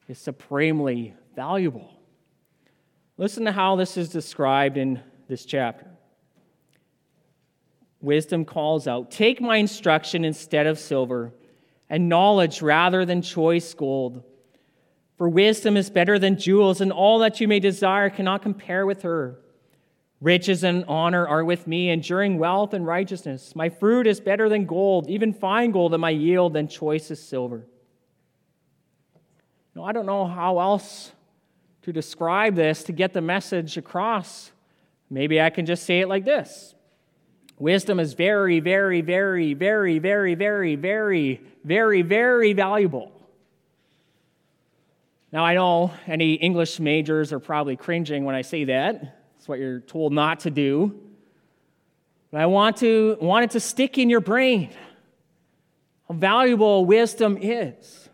is 0.10 0.20
supremely 0.20 1.14
valuable. 1.34 1.94
Listen 3.16 3.46
to 3.46 3.54
how 3.54 3.78
this 3.78 3.96
is 3.96 4.10
described 4.10 4.76
in 4.76 5.00
this 5.30 5.46
chapter. 5.46 5.93
Wisdom 8.04 8.44
calls 8.44 8.86
out 8.86 9.10
Take 9.10 9.42
my 9.42 9.58
instruction 9.58 10.26
instead 10.26 10.68
of 10.68 10.78
silver, 10.78 11.34
and 11.90 12.10
knowledge 12.10 12.62
rather 12.62 13.06
than 13.06 13.22
choice 13.22 13.74
gold. 13.74 14.24
For 15.18 15.30
wisdom 15.30 15.78
is 15.78 15.90
better 15.90 16.20
than 16.20 16.38
jewels, 16.38 16.82
and 16.82 16.92
all 16.92 17.20
that 17.20 17.40
you 17.40 17.48
may 17.48 17.60
desire 17.60 18.10
cannot 18.10 18.42
compare 18.42 18.86
with 18.86 19.04
her. 19.04 19.40
Riches 20.20 20.64
and 20.64 20.84
honor 20.88 21.26
are 21.26 21.46
with 21.46 21.66
me, 21.66 21.90
enduring 21.90 22.38
wealth 22.38 22.74
and 22.74 22.86
righteousness. 22.86 23.56
My 23.56 23.70
fruit 23.70 24.06
is 24.06 24.20
better 24.20 24.50
than 24.50 24.66
gold, 24.66 25.10
even 25.10 25.34
fine 25.34 25.72
gold, 25.72 25.94
and 25.94 26.02
my 26.02 26.10
yield 26.10 26.54
than 26.54 26.68
choicest 26.68 27.30
silver. 27.30 27.66
Now, 29.76 29.86
I 29.86 29.94
don't 29.94 30.06
know 30.06 30.26
how 30.26 30.60
else 30.60 31.12
to 31.84 31.94
describe 31.94 32.56
this 32.56 32.84
to 32.84 32.92
get 32.92 33.14
the 33.14 33.22
message 33.22 33.78
across. 33.78 34.52
Maybe 35.10 35.40
I 35.40 35.50
can 35.50 35.66
just 35.66 35.86
say 35.86 36.02
it 36.02 36.10
like 36.10 36.26
this 36.26 36.76
Wisdom 37.64 37.98
is 37.98 38.12
very, 38.12 38.60
very, 38.60 39.00
very, 39.00 39.54
very, 39.54 39.98
very, 39.98 40.36
very, 40.36 40.76
very, 40.76 41.42
very, 41.64 42.02
very 42.02 42.52
valuable. 42.52 43.10
Now, 45.32 45.46
I 45.46 45.54
know 45.54 45.94
any 46.06 46.34
English 46.34 46.82
majors 46.82 47.32
are 47.32 47.40
probably 47.40 47.78
cringing 47.78 48.26
when 48.26 48.36
I 48.36 48.42
say 48.42 48.66
that. 48.66 49.18
It's 49.38 49.48
what 49.48 49.60
you're 49.60 49.80
told 49.80 50.12
not 50.12 50.42
to 50.42 50.52
do. 50.52 51.00
But 52.32 52.42
I 52.42 52.48
want, 52.48 52.76
to, 52.80 53.16
want 53.22 53.46
it 53.46 53.52
to 53.52 53.62
stick 53.62 53.98
in 53.98 54.10
your 54.10 54.20
brain 54.20 54.70
how 56.10 56.16
valuable 56.16 56.86
wisdom 56.86 57.38
is. 57.40 58.10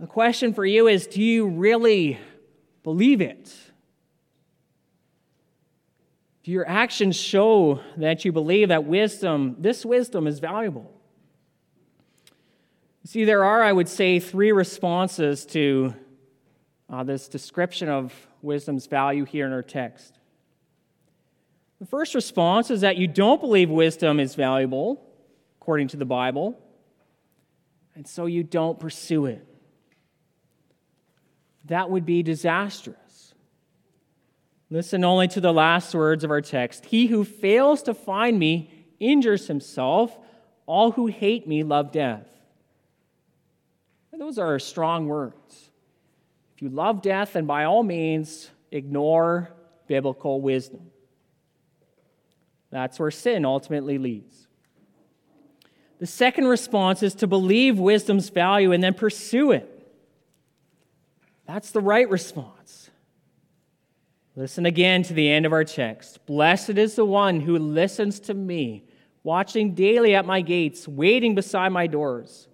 The 0.00 0.08
question 0.08 0.52
for 0.52 0.66
you 0.66 0.88
is 0.88 1.06
do 1.06 1.22
you 1.22 1.46
really 1.46 2.18
believe 2.82 3.20
it? 3.20 3.54
Do 6.48 6.52
your 6.52 6.66
actions 6.66 7.14
show 7.14 7.80
that 7.98 8.24
you 8.24 8.32
believe 8.32 8.68
that 8.68 8.84
wisdom, 8.84 9.56
this 9.58 9.84
wisdom, 9.84 10.26
is 10.26 10.38
valuable? 10.38 10.90
See, 13.04 13.26
there 13.26 13.44
are, 13.44 13.62
I 13.62 13.70
would 13.70 13.86
say, 13.86 14.18
three 14.18 14.50
responses 14.50 15.44
to 15.44 15.92
uh, 16.88 17.04
this 17.04 17.28
description 17.28 17.90
of 17.90 18.14
wisdom's 18.40 18.86
value 18.86 19.26
here 19.26 19.44
in 19.44 19.52
our 19.52 19.62
text. 19.62 20.18
The 21.80 21.86
first 21.86 22.14
response 22.14 22.70
is 22.70 22.80
that 22.80 22.96
you 22.96 23.08
don't 23.08 23.42
believe 23.42 23.68
wisdom 23.68 24.18
is 24.18 24.34
valuable, 24.34 25.06
according 25.60 25.88
to 25.88 25.98
the 25.98 26.06
Bible, 26.06 26.58
and 27.94 28.08
so 28.08 28.24
you 28.24 28.42
don't 28.42 28.80
pursue 28.80 29.26
it. 29.26 29.46
That 31.66 31.90
would 31.90 32.06
be 32.06 32.22
disastrous. 32.22 33.07
Listen 34.70 35.04
only 35.04 35.28
to 35.28 35.40
the 35.40 35.52
last 35.52 35.94
words 35.94 36.24
of 36.24 36.30
our 36.30 36.42
text 36.42 36.86
He 36.86 37.06
who 37.06 37.24
fails 37.24 37.82
to 37.84 37.94
find 37.94 38.38
me 38.38 38.70
injures 39.00 39.46
himself, 39.46 40.16
all 40.66 40.90
who 40.92 41.06
hate 41.06 41.46
me 41.46 41.62
love 41.62 41.92
death. 41.92 42.26
Those 44.18 44.38
are 44.38 44.58
strong 44.58 45.06
words. 45.06 45.70
If 46.54 46.62
you 46.62 46.68
love 46.68 47.02
death, 47.02 47.32
then 47.32 47.46
by 47.46 47.64
all 47.64 47.82
means, 47.82 48.50
ignore 48.70 49.50
biblical 49.86 50.40
wisdom. 50.40 50.90
That's 52.70 52.98
where 52.98 53.10
sin 53.10 53.44
ultimately 53.44 53.96
leads. 53.96 54.46
The 55.98 56.06
second 56.06 56.46
response 56.46 57.02
is 57.02 57.14
to 57.16 57.26
believe 57.26 57.78
wisdom's 57.78 58.28
value 58.28 58.72
and 58.72 58.84
then 58.84 58.94
pursue 58.94 59.52
it. 59.52 59.74
That's 61.46 61.70
the 61.70 61.80
right 61.80 62.08
response. 62.10 62.77
Listen 64.38 64.66
again 64.66 65.02
to 65.02 65.14
the 65.14 65.28
end 65.28 65.46
of 65.46 65.52
our 65.52 65.64
text. 65.64 66.24
Blessed 66.24 66.78
is 66.78 66.94
the 66.94 67.04
one 67.04 67.40
who 67.40 67.58
listens 67.58 68.20
to 68.20 68.34
me, 68.34 68.84
watching 69.24 69.74
daily 69.74 70.14
at 70.14 70.26
my 70.26 70.42
gates, 70.42 70.86
waiting 70.86 71.34
beside 71.34 71.70
my 71.70 71.88
doors. 71.88 72.46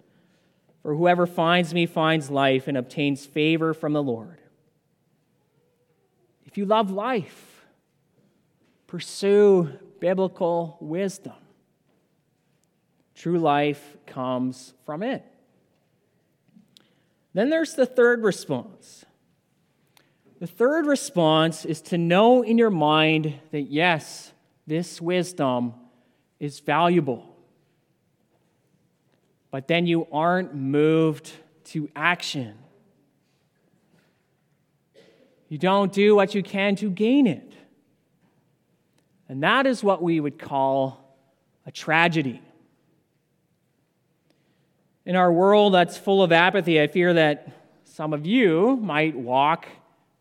For 0.81 0.95
whoever 0.95 1.27
finds 1.27 1.75
me 1.75 1.85
finds 1.85 2.31
life 2.31 2.67
and 2.67 2.75
obtains 2.75 3.27
favor 3.27 3.71
from 3.75 3.93
the 3.93 4.01
Lord. 4.01 4.39
If 6.47 6.57
you 6.57 6.65
love 6.65 6.89
life, 6.89 7.63
pursue 8.87 9.69
biblical 9.99 10.77
wisdom. 10.81 11.33
True 13.13 13.37
life 13.37 13.95
comes 14.07 14.73
from 14.87 15.03
it. 15.03 15.23
Then 17.35 17.51
there's 17.51 17.75
the 17.75 17.85
third 17.85 18.23
response. 18.23 19.05
The 20.45 20.51
third 20.51 20.85
response 20.85 21.65
is 21.65 21.81
to 21.81 21.97
know 21.97 22.43
in 22.43 22.59
your 22.59 22.69
mind 22.69 23.33
that 23.49 23.63
yes, 23.63 24.31
this 24.67 25.01
wisdom 25.01 25.73
is 26.39 26.59
valuable. 26.59 27.35
But 29.49 29.67
then 29.67 29.87
you 29.87 30.05
aren't 30.11 30.53
moved 30.53 31.31
to 31.71 31.89
action. 31.95 32.53
You 35.49 35.57
don't 35.57 35.91
do 35.91 36.15
what 36.15 36.35
you 36.35 36.43
can 36.43 36.75
to 36.75 36.91
gain 36.91 37.25
it. 37.25 37.51
And 39.27 39.41
that 39.41 39.65
is 39.65 39.83
what 39.83 40.03
we 40.03 40.19
would 40.19 40.37
call 40.37 41.17
a 41.65 41.71
tragedy. 41.71 42.39
In 45.07 45.15
our 45.15 45.33
world 45.33 45.73
that's 45.73 45.97
full 45.97 46.21
of 46.21 46.31
apathy, 46.31 46.79
I 46.79 46.85
fear 46.85 47.15
that 47.15 47.51
some 47.85 48.13
of 48.13 48.27
you 48.27 48.75
might 48.75 49.15
walk 49.15 49.65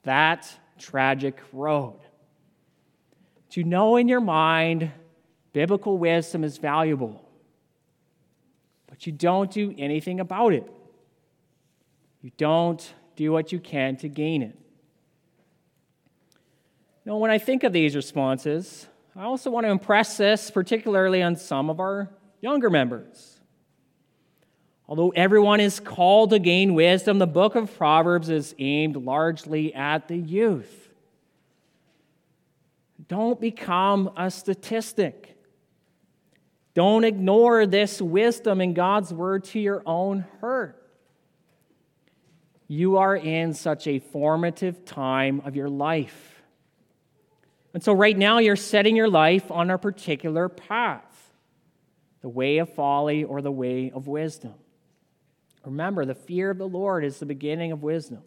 that 0.05 0.51
tragic 0.79 1.41
road. 1.53 1.99
To 3.51 3.65
know 3.65 3.97
in 3.97 4.09
your 4.09 4.21
mind 4.21 4.91
biblical 5.53 5.99
wisdom 5.99 6.45
is 6.45 6.59
valuable, 6.59 7.29
but 8.87 9.07
you 9.07 9.13
don't 9.13 9.51
do 9.51 9.75
anything 9.79 10.21
about 10.21 10.53
it. 10.53 10.71
You 12.23 12.33
don't 12.37 12.93
do 13.17 13.33
what 13.33 13.53
you 13.53 13.61
can 13.61 13.97
to 13.99 14.09
gain 14.09 14.43
it. 14.43 14.59
Now, 17.05 17.19
when 17.19 17.31
I 17.31 17.39
think 17.39 17.65
of 17.65 17.73
these 17.73 17.95
responses, 17.95 18.89
I 19.15 19.25
also 19.25 19.51
want 19.51 19.67
to 19.67 19.71
impress 19.71 20.17
this 20.17 20.51
particularly 20.51 21.23
on 21.23 21.37
some 21.37 21.71
of 21.71 21.79
our 21.79 22.11
younger 22.41 22.71
members. 22.71 23.34
Although 24.87 25.11
everyone 25.11 25.61
is 25.61 25.81
called 25.81 26.31
to 26.31 26.39
gain 26.39 26.75
wisdom, 26.75 27.19
the 27.19 27.27
book 27.27 27.55
of 27.55 27.75
Proverbs 27.77 28.29
is 28.29 28.55
aimed 28.59 28.97
largely 28.97 29.75
at 29.75 30.09
the 30.09 30.17
youth. 30.17 30.91
Don't 33.09 33.41
become 33.41 34.11
a 34.17 34.31
statistic. 34.31 35.37
Don't 36.75 37.05
ignore 37.05 37.67
this 37.67 38.01
wisdom 38.03 38.61
in 38.61 38.75
God's 38.75 39.13
word 39.13 39.45
to 39.45 39.61
your 39.61 39.83
own 39.87 40.27
hurt. 40.41 40.81
You 42.67 42.97
are 42.97 43.17
in 43.17 43.55
such 43.55 43.87
a 43.87 43.99
formative 43.99 44.85
time 44.85 45.43
of 45.45 45.55
your 45.55 45.69
life. 45.69 46.43
And 47.73 47.83
so, 47.83 47.93
right 47.93 48.17
now, 48.17 48.39
you're 48.39 48.57
setting 48.57 48.97
your 48.97 49.09
life 49.09 49.51
on 49.51 49.71
a 49.71 49.79
particular 49.79 50.49
path 50.49 51.33
the 52.23 52.29
way 52.29 52.59
of 52.59 52.73
folly 52.73 53.25
or 53.25 53.43
the 53.43 53.53
way 53.53 53.91
of 53.91 54.07
wisdom. 54.07 54.55
Remember, 55.65 56.05
the 56.05 56.15
fear 56.15 56.51
of 56.51 56.59
the 56.59 56.69
Lord 56.69 57.05
is 57.05 57.19
the 57.19 57.27
beginning 57.27 57.73
of 57.73 57.83
wisdom. 57.83 58.23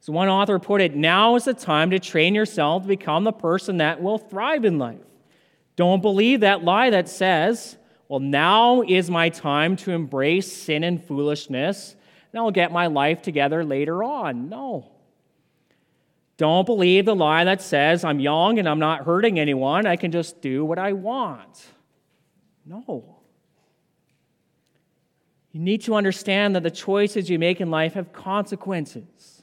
So, 0.00 0.12
one 0.12 0.28
author 0.28 0.58
put 0.58 0.80
it 0.80 0.94
now 0.94 1.34
is 1.36 1.44
the 1.44 1.54
time 1.54 1.90
to 1.90 1.98
train 1.98 2.34
yourself 2.34 2.82
to 2.82 2.88
become 2.88 3.24
the 3.24 3.32
person 3.32 3.78
that 3.78 4.00
will 4.00 4.18
thrive 4.18 4.64
in 4.64 4.78
life. 4.78 5.00
Don't 5.76 6.02
believe 6.02 6.40
that 6.40 6.64
lie 6.64 6.90
that 6.90 7.08
says, 7.08 7.76
well, 8.08 8.20
now 8.20 8.82
is 8.82 9.10
my 9.10 9.28
time 9.28 9.76
to 9.76 9.92
embrace 9.92 10.50
sin 10.50 10.82
and 10.82 11.02
foolishness, 11.02 11.94
and 12.32 12.40
I'll 12.40 12.50
get 12.50 12.72
my 12.72 12.86
life 12.86 13.22
together 13.22 13.64
later 13.64 14.02
on. 14.02 14.48
No. 14.48 14.90
Don't 16.38 16.64
believe 16.64 17.04
the 17.04 17.16
lie 17.16 17.44
that 17.44 17.60
says, 17.60 18.04
I'm 18.04 18.20
young 18.20 18.58
and 18.58 18.68
I'm 18.68 18.78
not 18.78 19.04
hurting 19.04 19.38
anyone, 19.38 19.86
I 19.86 19.96
can 19.96 20.12
just 20.12 20.40
do 20.40 20.64
what 20.64 20.78
I 20.78 20.92
want. 20.92 21.66
No. 22.64 23.17
You 25.58 25.64
need 25.64 25.82
to 25.86 25.96
understand 25.96 26.54
that 26.54 26.62
the 26.62 26.70
choices 26.70 27.28
you 27.28 27.36
make 27.36 27.60
in 27.60 27.68
life 27.68 27.94
have 27.94 28.12
consequences, 28.12 29.42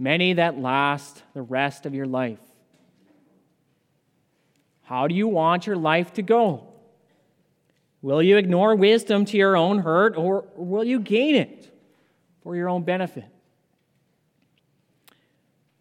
many 0.00 0.32
that 0.32 0.58
last 0.58 1.22
the 1.32 1.42
rest 1.42 1.86
of 1.86 1.94
your 1.94 2.06
life. 2.06 2.40
How 4.82 5.06
do 5.06 5.14
you 5.14 5.28
want 5.28 5.64
your 5.64 5.76
life 5.76 6.14
to 6.14 6.22
go? 6.22 6.72
Will 8.02 8.20
you 8.20 8.36
ignore 8.36 8.74
wisdom 8.74 9.24
to 9.26 9.36
your 9.36 9.56
own 9.56 9.78
hurt, 9.78 10.16
or 10.16 10.44
will 10.56 10.82
you 10.82 10.98
gain 10.98 11.36
it 11.36 11.72
for 12.42 12.56
your 12.56 12.68
own 12.68 12.82
benefit? 12.82 13.26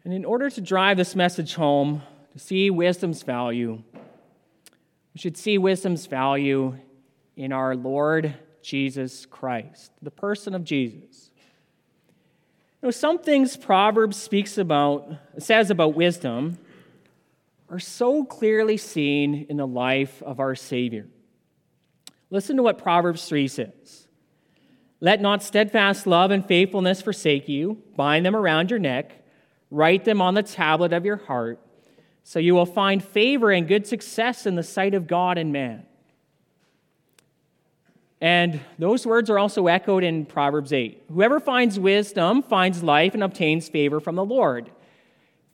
And 0.04 0.14
in 0.14 0.24
order 0.24 0.52
to 0.52 0.62
drive 0.62 0.98
this 0.98 1.16
message 1.16 1.56
home, 1.56 2.04
to 2.34 2.38
see 2.38 2.70
wisdom's 2.70 3.24
value, 3.24 3.82
we 3.92 5.20
should 5.20 5.36
see 5.36 5.58
wisdom's 5.58 6.06
value 6.06 6.78
in 7.36 7.52
our 7.52 7.76
Lord 7.76 8.36
Jesus 8.62 9.26
Christ, 9.26 9.92
the 10.02 10.12
person 10.12 10.54
of 10.54 10.64
Jesus. 10.64 11.32
You 12.82 12.88
know, 12.88 12.92
some 12.92 13.20
things 13.20 13.58
Proverbs 13.58 14.18
speaks 14.18 14.58
about, 14.58 15.12
says 15.38 15.70
about 15.70 15.96
wisdom, 15.96 16.58
are 17.70 17.80
so 17.80 18.24
clearly 18.24 18.78
seen 18.78 19.46
in 19.50 19.58
the 19.58 19.68
life 19.68 20.24
of 20.24 20.40
our 20.40 20.56
Savior. 20.56 21.08
Listen 22.30 22.58
to 22.58 22.64
what 22.64 22.78
Proverbs 22.78 23.26
3 23.28 23.48
says. 23.48 24.08
Let 25.02 25.22
not 25.22 25.44
steadfast 25.44 26.08
love 26.08 26.32
and 26.32 26.46
faithfulness 26.46 27.02
forsake 27.02 27.48
you, 27.48 27.82
bind 27.96 28.26
them 28.26 28.36
around 28.36 28.70
your 28.70 28.80
neck 28.80 29.20
Write 29.72 30.06
them 30.06 30.22
on 30.22 30.34
the 30.34 30.44
tablet 30.44 30.94
of 30.94 31.06
your 31.06 31.18
heart, 31.18 31.60
so 32.24 32.40
you 32.40 32.56
will 32.56 32.66
find 32.66 33.04
favor 33.04 33.52
and 33.52 33.68
good 33.68 33.86
success 33.86 34.46
in 34.46 34.56
the 34.56 34.64
sight 34.64 34.94
of 34.94 35.08
God 35.08 35.38
and 35.38 35.54
man. 35.54 35.86
And 38.22 38.60
those 38.78 39.06
words 39.06 39.30
are 39.30 39.40
also 39.40 39.68
echoed 39.68 40.04
in 40.04 40.26
Proverbs 40.26 40.74
8. 40.74 41.06
Whoever 41.10 41.40
finds 41.40 41.80
wisdom 41.80 42.44
finds 42.44 42.84
life 42.84 43.14
and 43.14 43.24
obtains 43.24 43.70
favor 43.70 44.00
from 44.00 44.16
the 44.16 44.26
Lord. 44.26 44.70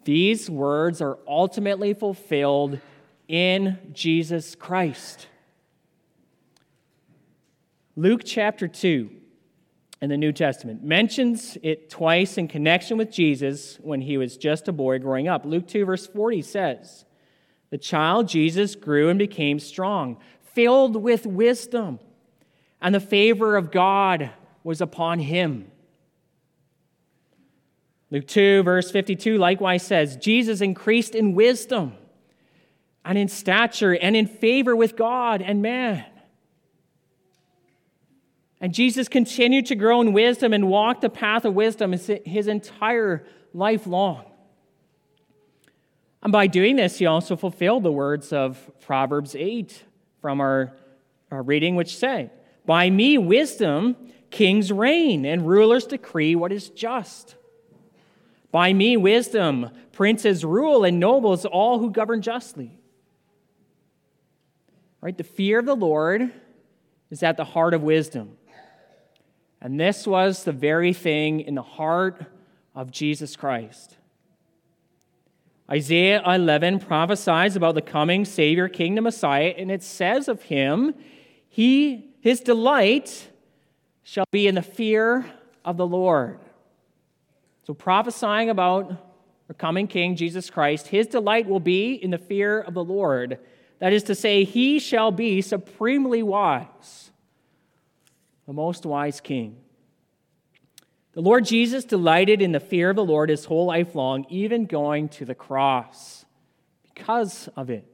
These 0.03 0.49
words 0.49 1.01
are 1.01 1.17
ultimately 1.27 1.93
fulfilled 1.93 2.79
in 3.27 3.77
Jesus 3.93 4.55
Christ. 4.55 5.27
Luke 7.95 8.21
chapter 8.25 8.67
2 8.67 9.09
in 10.01 10.09
the 10.09 10.17
New 10.17 10.31
Testament. 10.31 10.83
Mentions 10.83 11.57
it 11.63 11.89
twice 11.89 12.37
in 12.37 12.47
connection 12.47 12.97
with 12.97 13.11
Jesus 13.11 13.77
when 13.81 14.01
he 14.01 14.17
was 14.17 14.37
just 14.37 14.67
a 14.67 14.73
boy 14.73 14.99
growing 14.99 15.27
up. 15.27 15.45
Luke 15.45 15.67
2, 15.67 15.85
verse 15.85 16.05
40 16.05 16.41
says, 16.41 17.05
The 17.69 17.77
child 17.77 18.27
Jesus 18.27 18.75
grew 18.75 19.09
and 19.09 19.17
became 19.17 19.59
strong, 19.59 20.17
filled 20.41 20.97
with 20.97 21.25
wisdom, 21.25 21.99
and 22.81 22.93
the 22.93 22.99
favor 22.99 23.55
of 23.55 23.71
God 23.71 24.31
was 24.63 24.81
upon 24.81 25.19
him. 25.19 25.71
Luke 28.11 28.27
2, 28.27 28.63
verse 28.63 28.91
52 28.91 29.37
likewise 29.37 29.83
says, 29.83 30.15
Jesus 30.17 30.61
increased 30.61 31.15
in 31.15 31.33
wisdom 31.33 31.93
and 33.03 33.17
in 33.17 33.27
stature 33.27 33.93
and 33.93 34.15
in 34.15 34.27
favor 34.27 34.75
with 34.75 34.95
God 34.95 35.41
and 35.41 35.61
man. 35.61 36.05
And 38.61 38.73
Jesus 38.73 39.07
continued 39.07 39.65
to 39.67 39.75
grow 39.75 40.01
in 40.01 40.13
wisdom 40.13 40.53
and 40.53 40.69
walk 40.69 41.01
the 41.01 41.09
path 41.09 41.45
of 41.45 41.53
wisdom 41.53 41.91
his 41.91 42.47
entire 42.47 43.25
life 43.53 43.85
long. 43.85 44.25
And 46.23 46.31
by 46.31 46.47
doing 46.47 46.75
this, 46.75 46.97
he 46.97 47.05
also 47.05 47.35
fulfilled 47.35 47.83
the 47.83 47.91
words 47.91 48.33
of 48.33 48.71
Proverbs 48.81 49.35
8 49.35 49.83
from 50.21 50.41
our, 50.41 50.75
our 51.29 51.43
reading, 51.43 51.75
which 51.75 51.95
say, 51.95 52.31
By 52.65 52.89
me, 52.89 53.17
wisdom, 53.17 53.95
kings 54.31 54.71
reign 54.71 55.25
and 55.25 55.47
rulers 55.47 55.85
decree 55.85 56.35
what 56.35 56.51
is 56.51 56.69
just. 56.69 57.35
By 58.51 58.73
me, 58.73 58.97
wisdom, 58.97 59.69
princes 59.91 60.45
rule 60.45 60.83
and 60.83 60.99
nobles 60.99 61.45
all 61.45 61.79
who 61.79 61.91
govern 61.91 62.21
justly. 62.21 62.77
Right? 65.01 65.17
The 65.17 65.23
fear 65.23 65.59
of 65.59 65.65
the 65.65 65.75
Lord 65.75 66.31
is 67.11 67.21
at 67.21 67.37
the 67.37 67.43
heart 67.43 67.73
of 67.73 67.83
wisdom. 67.83 68.37
And 69.61 69.79
this 69.79 70.05
was 70.05 70.43
the 70.43 70.51
very 70.51 70.93
thing 70.93 71.41
in 71.41 71.55
the 71.55 71.61
heart 71.61 72.25
of 72.73 72.91
Jesus 72.91 73.35
Christ. 73.35 73.97
Isaiah 75.69 76.21
11 76.25 76.79
prophesies 76.79 77.55
about 77.55 77.73
the 77.73 77.81
coming 77.81 78.25
Savior, 78.25 78.67
King, 78.69 78.95
the 78.95 79.01
Messiah, 79.01 79.53
and 79.57 79.71
it 79.71 79.81
says 79.81 80.27
of 80.27 80.43
him, 80.43 80.93
he, 81.47 82.13
his 82.25 82.39
delight 82.39 83.29
shall 84.01 84.25
be 84.31 84.47
in 84.47 84.55
the 84.55 84.63
fear 84.63 85.27
of 85.63 85.77
the 85.77 85.85
Lord. 85.85 86.39
So, 87.65 87.75
prophesying 87.75 88.49
about 88.49 89.47
the 89.47 89.53
coming 89.53 89.85
King, 89.85 90.15
Jesus 90.15 90.49
Christ, 90.49 90.87
his 90.87 91.05
delight 91.05 91.45
will 91.45 91.59
be 91.59 91.93
in 91.93 92.09
the 92.09 92.17
fear 92.17 92.61
of 92.61 92.73
the 92.73 92.83
Lord. 92.83 93.37
That 93.77 93.93
is 93.93 94.01
to 94.05 94.15
say, 94.15 94.43
he 94.43 94.79
shall 94.79 95.11
be 95.11 95.39
supremely 95.43 96.23
wise 96.23 97.11
the 98.47 98.53
most 98.53 98.87
wise 98.87 99.21
king. 99.21 99.57
The 101.13 101.21
Lord 101.21 101.45
Jesus 101.45 101.85
delighted 101.85 102.41
in 102.41 102.53
the 102.53 102.59
fear 102.59 102.89
of 102.89 102.95
the 102.95 103.05
Lord 103.05 103.29
his 103.29 103.45
whole 103.45 103.67
life 103.67 103.93
long, 103.93 104.25
even 104.29 104.65
going 104.65 105.09
to 105.09 105.25
the 105.25 105.35
cross 105.35 106.25
because 106.81 107.49
of 107.55 107.69
it. 107.69 107.87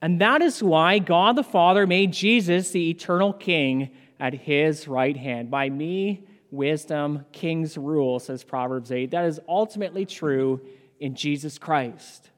And 0.00 0.20
that 0.20 0.42
is 0.42 0.62
why 0.62 0.98
God 0.98 1.36
the 1.36 1.42
Father 1.42 1.86
made 1.86 2.12
Jesus 2.12 2.70
the 2.70 2.90
eternal 2.90 3.32
king 3.32 3.90
at 4.20 4.34
his 4.34 4.86
right 4.86 5.16
hand. 5.16 5.50
By 5.50 5.68
me, 5.68 6.24
wisdom, 6.50 7.24
kings 7.32 7.76
rule, 7.76 8.18
says 8.20 8.44
Proverbs 8.44 8.92
8. 8.92 9.10
That 9.10 9.24
is 9.24 9.40
ultimately 9.48 10.06
true 10.06 10.60
in 11.00 11.14
Jesus 11.14 11.58
Christ. 11.58 12.30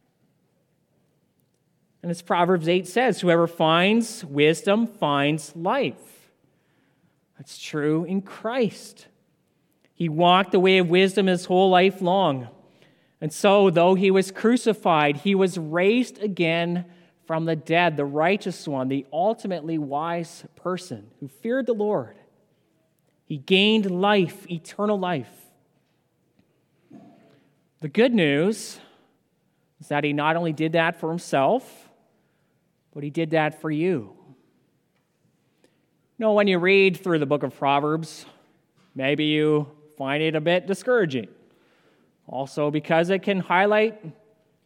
And 2.02 2.10
as 2.10 2.22
Proverbs 2.22 2.66
8 2.66 2.88
says, 2.88 3.20
whoever 3.20 3.46
finds 3.46 4.24
wisdom 4.24 4.86
finds 4.86 5.54
life 5.54 6.10
that's 7.40 7.58
true 7.58 8.04
in 8.04 8.20
Christ. 8.20 9.06
He 9.94 10.10
walked 10.10 10.52
the 10.52 10.60
way 10.60 10.76
of 10.76 10.90
wisdom 10.90 11.26
his 11.26 11.46
whole 11.46 11.70
life 11.70 12.02
long. 12.02 12.48
And 13.18 13.32
so, 13.32 13.70
though 13.70 13.94
he 13.94 14.10
was 14.10 14.30
crucified, 14.30 15.16
he 15.16 15.34
was 15.34 15.56
raised 15.56 16.22
again 16.22 16.84
from 17.30 17.44
the 17.44 17.54
dead, 17.54 17.96
the 17.96 18.04
righteous 18.04 18.66
one, 18.66 18.88
the 18.88 19.06
ultimately 19.12 19.78
wise 19.78 20.42
person 20.56 21.06
who 21.20 21.28
feared 21.28 21.64
the 21.64 21.72
Lord. 21.72 22.16
He 23.24 23.36
gained 23.36 23.88
life, 23.88 24.50
eternal 24.50 24.98
life. 24.98 25.30
The 27.78 27.88
good 27.88 28.12
news 28.12 28.80
is 29.78 29.86
that 29.86 30.02
he 30.02 30.12
not 30.12 30.34
only 30.34 30.52
did 30.52 30.72
that 30.72 30.98
for 30.98 31.08
himself, 31.08 31.88
but 32.92 33.04
he 33.04 33.10
did 33.10 33.30
that 33.30 33.60
for 33.60 33.70
you 33.70 34.16
know, 36.18 36.32
when 36.32 36.48
you 36.48 36.58
read 36.58 36.96
through 36.96 37.20
the 37.20 37.26
book 37.26 37.44
of 37.44 37.56
Proverbs, 37.56 38.26
maybe 38.96 39.26
you 39.26 39.68
find 39.96 40.20
it 40.20 40.34
a 40.34 40.40
bit 40.40 40.66
discouraging. 40.66 41.28
Also, 42.26 42.72
because 42.72 43.08
it 43.08 43.22
can 43.22 43.38
highlight 43.38 44.04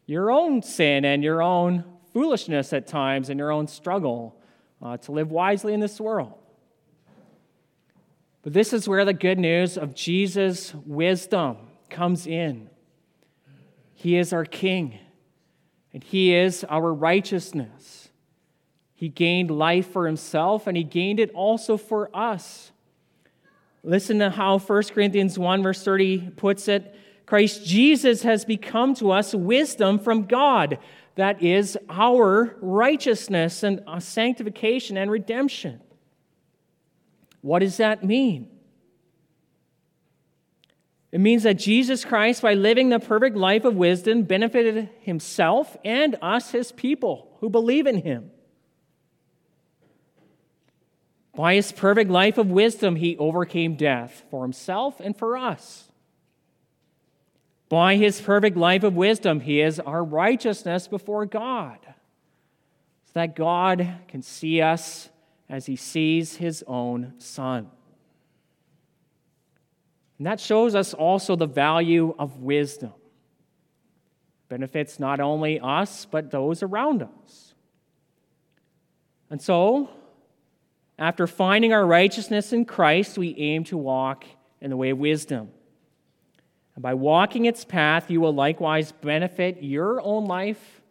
your 0.07 0.31
own 0.31 0.63
sin 0.63 1.05
and 1.05 1.23
your 1.23 1.43
own 1.43 1.85
foolishness 2.15 2.73
at 2.73 2.87
times 2.87 3.29
and 3.29 3.39
your 3.39 3.53
own 3.53 3.67
struggle 3.67 4.41
uh, 4.81 4.97
to 4.97 5.13
live 5.13 5.31
wisely 5.31 5.75
in 5.75 5.81
this 5.81 6.01
world. 6.01 6.33
But 8.43 8.55
this 8.55 8.73
is 8.73 8.89
where 8.89 9.05
the 9.05 9.13
good 9.13 9.39
news 9.39 9.77
of 9.77 9.95
Jesus' 9.95 10.75
wisdom 10.87 11.57
comes 11.91 12.27
in. 12.27 12.71
He 13.93 14.17
is 14.17 14.33
our 14.33 14.45
King, 14.45 14.99
and 15.93 16.03
He 16.03 16.35
is 16.35 16.65
our 16.65 16.95
righteousness. 16.95 18.09
He 18.95 19.09
gained 19.11 19.51
life 19.51 19.91
for 19.91 20.07
himself 20.07 20.67
and 20.67 20.77
he 20.77 20.83
gained 20.83 21.21
it 21.21 21.31
also 21.33 21.77
for 21.77 22.09
us. 22.17 22.71
Listen 23.83 24.21
to 24.21 24.31
how 24.31 24.59
1 24.59 24.83
Corinthians 24.85 25.39
1, 25.39 25.63
verse 25.63 25.85
30 25.85 26.31
puts 26.37 26.69
it 26.69 26.95
Christ 27.27 27.65
Jesus 27.65 28.23
has 28.23 28.45
become 28.45 28.95
to 28.97 29.11
us 29.11 29.35
wisdom 29.35 29.99
from 29.99 30.25
God. 30.25 30.79
That 31.17 31.43
is 31.43 31.79
our 31.89 32.57
righteousness 32.61 33.63
and 33.63 33.83
uh, 33.87 34.01
sanctification 34.01 34.97
and 34.97 35.11
redemption. 35.11 35.81
What 37.41 37.61
does 37.61 37.77
that 37.77 38.03
mean? 38.03 38.49
It 41.13 41.21
means 41.21 41.45
that 41.45 41.55
Jesus 41.55 42.05
Christ, 42.05 42.43
by 42.43 42.55
living 42.55 42.89
the 42.89 42.99
perfect 42.99 43.37
life 43.37 43.65
of 43.65 43.77
wisdom, 43.77 44.23
benefited 44.23 44.91
himself 45.01 45.77
and 45.85 46.17
us, 46.21 46.51
his 46.51 46.73
people 46.73 47.37
who 47.39 47.49
believe 47.49 47.87
in 47.87 48.03
him. 48.03 48.33
By 51.37 51.55
his 51.55 51.71
perfect 51.71 52.11
life 52.11 52.37
of 52.37 52.49
wisdom, 52.49 52.97
he 52.97 53.17
overcame 53.17 53.77
death 53.77 54.25
for 54.31 54.43
himself 54.43 54.99
and 54.99 55.17
for 55.17 55.37
us. 55.37 55.89
By 57.69 57.97
his 57.97 58.21
perfect 58.21 58.57
life 58.57 58.83
of 58.83 58.95
wisdom, 58.95 59.41
he 59.41 59.61
is 59.61 59.81
our 59.81 60.05
righteousness 60.05 60.87
before 60.87 61.27
God, 61.27 61.79
so 61.83 63.13
that 63.15 63.35
God 63.35 63.89
can 64.09 64.23
see 64.23 64.61
us 64.61 65.09
as 65.49 65.67
he 65.67 65.77
sees 65.77 66.37
his 66.37 66.63
own 66.67 67.15
Son. 67.19 67.71
And 70.19 70.27
that 70.27 70.41
shows 70.41 70.75
us 70.75 70.95
also 70.95 71.37
the 71.37 71.47
value 71.47 72.15
of 72.19 72.39
wisdom. 72.41 72.93
Benefits 74.49 75.01
not 75.01 75.21
only 75.21 75.59
us, 75.59 76.05
but 76.05 76.31
those 76.31 76.63
around 76.63 77.03
us. 77.03 77.55
And 79.31 79.41
so, 79.43 79.89
after 80.99 81.27
finding 81.27 81.73
our 81.73 81.85
righteousness 81.85 82.53
in 82.53 82.65
Christ, 82.65 83.19
we 83.19 83.35
aim 83.37 83.65
to 83.65 83.77
walk 83.77 84.25
in 84.61 84.71
the 84.71 84.77
way 84.77 84.91
of 84.91 84.99
wisdom. 84.99 85.51
And 86.75 86.83
by 86.83 86.95
walking 86.95 87.45
its 87.45 87.65
path, 87.65 88.11
you 88.11 88.21
will 88.21 88.35
likewise 88.35 88.93
benefit 88.93 89.63
your 89.63 90.01
own 90.01 90.27
life 90.27 90.83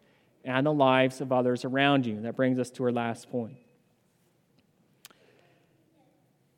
and 0.45 0.65
the 0.65 0.73
lives 0.73 1.21
of 1.21 1.31
others 1.31 1.65
around 1.65 2.05
you. 2.05 2.21
That 2.21 2.35
brings 2.35 2.59
us 2.59 2.69
to 2.71 2.83
our 2.85 2.91
last 2.91 3.29
point. 3.29 3.57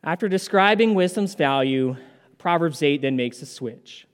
After 0.03 0.29
describing 0.29 0.93
wisdom's 0.93 1.33
value, 1.33 1.95
Proverbs 2.37 2.83
8 2.83 3.01
then 3.01 3.15
makes 3.15 3.41
a 3.41 3.45
switch. 3.45 4.07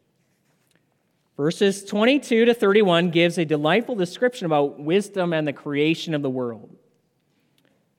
Verses 1.35 1.83
22 1.83 2.45
to 2.45 2.53
31 2.53 3.09
gives 3.09 3.37
a 3.37 3.45
delightful 3.45 3.95
description 3.95 4.45
about 4.45 4.79
wisdom 4.79 5.33
and 5.33 5.47
the 5.47 5.53
creation 5.53 6.13
of 6.13 6.21
the 6.21 6.29
world. 6.29 6.75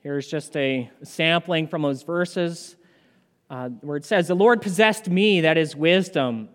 Here's 0.02 0.26
just 0.26 0.56
a 0.56 0.90
sampling 1.02 1.68
from 1.68 1.82
those 1.82 2.02
verses 2.02 2.76
uh, 3.50 3.68
where 3.68 3.96
it 3.96 4.04
says, 4.04 4.28
The 4.28 4.34
Lord 4.34 4.62
possessed 4.62 5.08
me, 5.08 5.42
that 5.42 5.58
is 5.58 5.76
wisdom, 5.76 6.48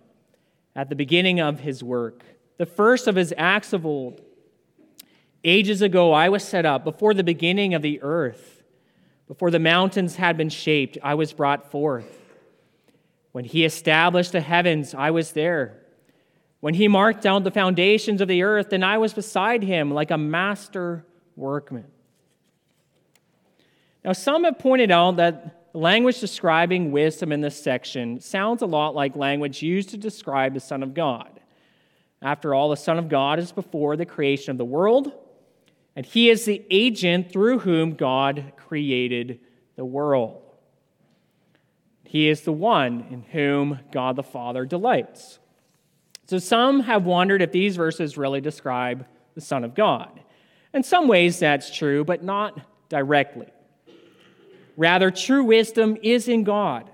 at 0.77 0.89
the 0.89 0.95
beginning 0.95 1.39
of 1.41 1.61
his 1.61 1.83
work, 1.83 2.23
the 2.57 2.65
first 2.65 3.07
of 3.07 3.15
his 3.15 3.33
acts 3.35 3.73
of 3.73 3.85
old. 3.85 4.21
Ages 5.43 5.81
ago, 5.81 6.13
I 6.13 6.29
was 6.29 6.43
set 6.43 6.65
up 6.65 6.83
before 6.83 7.15
the 7.15 7.23
beginning 7.23 7.73
of 7.73 7.81
the 7.81 7.99
earth. 8.03 8.63
Before 9.27 9.49
the 9.49 9.59
mountains 9.59 10.15
had 10.15 10.37
been 10.37 10.49
shaped, 10.49 10.97
I 11.03 11.15
was 11.15 11.33
brought 11.33 11.71
forth. 11.71 12.19
When 13.31 13.43
he 13.43 13.65
established 13.65 14.31
the 14.31 14.41
heavens, 14.41 14.93
I 14.93 15.11
was 15.11 15.31
there. 15.31 15.81
When 16.59 16.75
he 16.75 16.87
marked 16.87 17.21
down 17.21 17.43
the 17.43 17.51
foundations 17.51 18.21
of 18.21 18.27
the 18.27 18.43
earth, 18.43 18.69
then 18.69 18.83
I 18.83 18.99
was 18.99 19.13
beside 19.13 19.63
him 19.63 19.91
like 19.91 20.11
a 20.11 20.17
master 20.17 21.05
workman. 21.35 21.85
Now, 24.05 24.13
some 24.13 24.43
have 24.43 24.59
pointed 24.59 24.91
out 24.91 25.17
that 25.17 25.56
language 25.77 26.19
describing 26.19 26.91
wisdom 26.91 27.31
in 27.31 27.41
this 27.41 27.61
section 27.61 28.19
sounds 28.19 28.61
a 28.61 28.65
lot 28.65 28.95
like 28.95 29.15
language 29.15 29.61
used 29.61 29.89
to 29.89 29.97
describe 29.97 30.53
the 30.53 30.59
Son 30.59 30.81
of 30.83 30.93
God. 30.93 31.39
After 32.21 32.53
all, 32.53 32.69
the 32.69 32.75
Son 32.75 32.97
of 32.97 33.09
God 33.09 33.37
is 33.37 33.51
before 33.51 33.95
the 33.95 34.05
creation 34.05 34.51
of 34.51 34.57
the 34.57 34.65
world, 34.65 35.11
and 35.95 36.05
he 36.05 36.29
is 36.29 36.45
the 36.45 36.63
agent 36.69 37.31
through 37.31 37.59
whom 37.59 37.93
God 37.93 38.53
created 38.57 39.39
the 39.75 39.85
world. 39.85 40.41
He 42.03 42.27
is 42.27 42.41
the 42.41 42.53
one 42.53 43.05
in 43.11 43.21
whom 43.21 43.79
God 43.91 44.15
the 44.15 44.23
Father 44.23 44.65
delights. 44.65 45.39
So 46.27 46.39
some 46.39 46.81
have 46.81 47.05
wondered 47.05 47.41
if 47.41 47.51
these 47.51 47.75
verses 47.75 48.17
really 48.17 48.41
describe 48.41 49.05
the 49.35 49.41
Son 49.41 49.63
of 49.63 49.75
God. 49.75 50.19
In 50.73 50.83
some 50.83 51.07
ways, 51.07 51.39
that's 51.39 51.75
true, 51.75 52.03
but 52.03 52.23
not 52.23 52.59
directly. 52.89 53.47
Rather, 54.77 55.09
true 55.09 55.43
wisdom 55.43 55.97
is 56.03 56.27
in 56.27 56.43
God. 56.43 56.89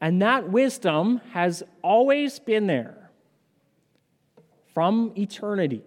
And 0.00 0.22
that 0.22 0.50
wisdom 0.50 1.20
has 1.32 1.62
always 1.82 2.38
been 2.38 2.66
there 2.66 3.10
from 4.74 5.12
eternity. 5.16 5.82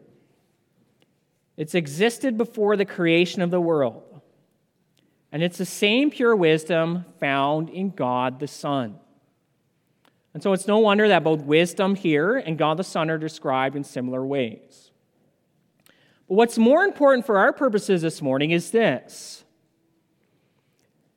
It's 1.56 1.76
existed 1.76 2.38
before 2.38 2.76
the 2.76 2.86
creation 2.86 3.42
of 3.42 3.52
the 3.52 3.62
world. 3.62 4.22
And 5.32 5.44
it's 5.44 5.60
the 5.60 5.66
same 5.66 6.10
pure 6.10 6.36
wisdom 6.36 7.06
found 7.20 7.70
in 7.70 7.92
God 7.92 8.40
the 8.40 8.48
Son. 8.48 8.98
And 10.34 10.42
so 10.42 10.54
it's 10.54 10.68
no 10.68 10.80
wonder 10.80 11.08
that 11.08 11.24
both 11.24 11.44
wisdom 11.44 11.96
here 11.96 12.38
and 12.38 12.58
God 12.58 12.78
the 12.78 12.84
Son 12.84 13.10
are 13.10 13.18
described 13.18 13.76
in 13.76 13.84
similar 13.84 14.26
ways. 14.26 14.92
But 16.28 16.36
what's 16.36 16.58
more 16.58 16.84
important 16.84 17.26
for 17.26 17.38
our 17.38 17.54
purposes 17.54 18.02
this 18.02 18.22
morning 18.22 18.52
is 18.52 18.72
this 18.72 19.46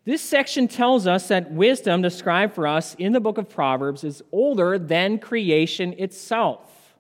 This 0.05 0.21
section 0.21 0.69
tells 0.69 1.07
us 1.07 1.29
that 1.29 1.51
wisdom 1.51 2.03
described 2.03 2.55
for 2.55 2.67
us 2.67 2.95
in 2.97 3.13
the 3.13 3.21
book 3.21 3.39
of 3.39 3.49
Proverbs 3.49 4.05
is 4.05 4.23
older 4.33 4.79
than 4.79 5.19
creation 5.19 5.95
itself. 5.99 6.95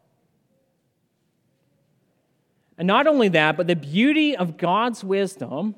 And 2.78 2.88
not 2.88 3.06
only 3.06 3.28
that, 3.28 3.56
but 3.56 3.66
the 3.66 3.76
beauty 3.76 4.36
of 4.36 4.56
God's 4.56 5.04
wisdom 5.04 5.74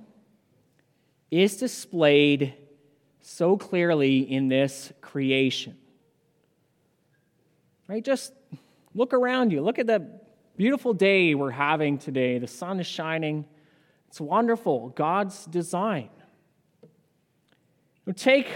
is 1.30 1.56
displayed 1.56 2.54
so 3.20 3.56
clearly 3.56 4.20
in 4.20 4.46
this 4.48 4.92
creation. 5.00 5.76
Right? 7.88 8.04
Just 8.04 8.32
look 8.94 9.12
around 9.12 9.52
you. 9.52 9.62
Look 9.62 9.80
at 9.80 9.88
the 9.88 10.08
beautiful 10.56 10.94
day 10.94 11.34
we're 11.34 11.50
having 11.50 11.98
today. 11.98 12.38
The 12.38 12.46
sun 12.46 12.78
is 12.78 12.86
shining. 12.86 13.44
It's 14.08 14.20
wonderful. 14.20 14.90
God's 14.90 15.44
design. 15.46 16.08
Take 18.14 18.48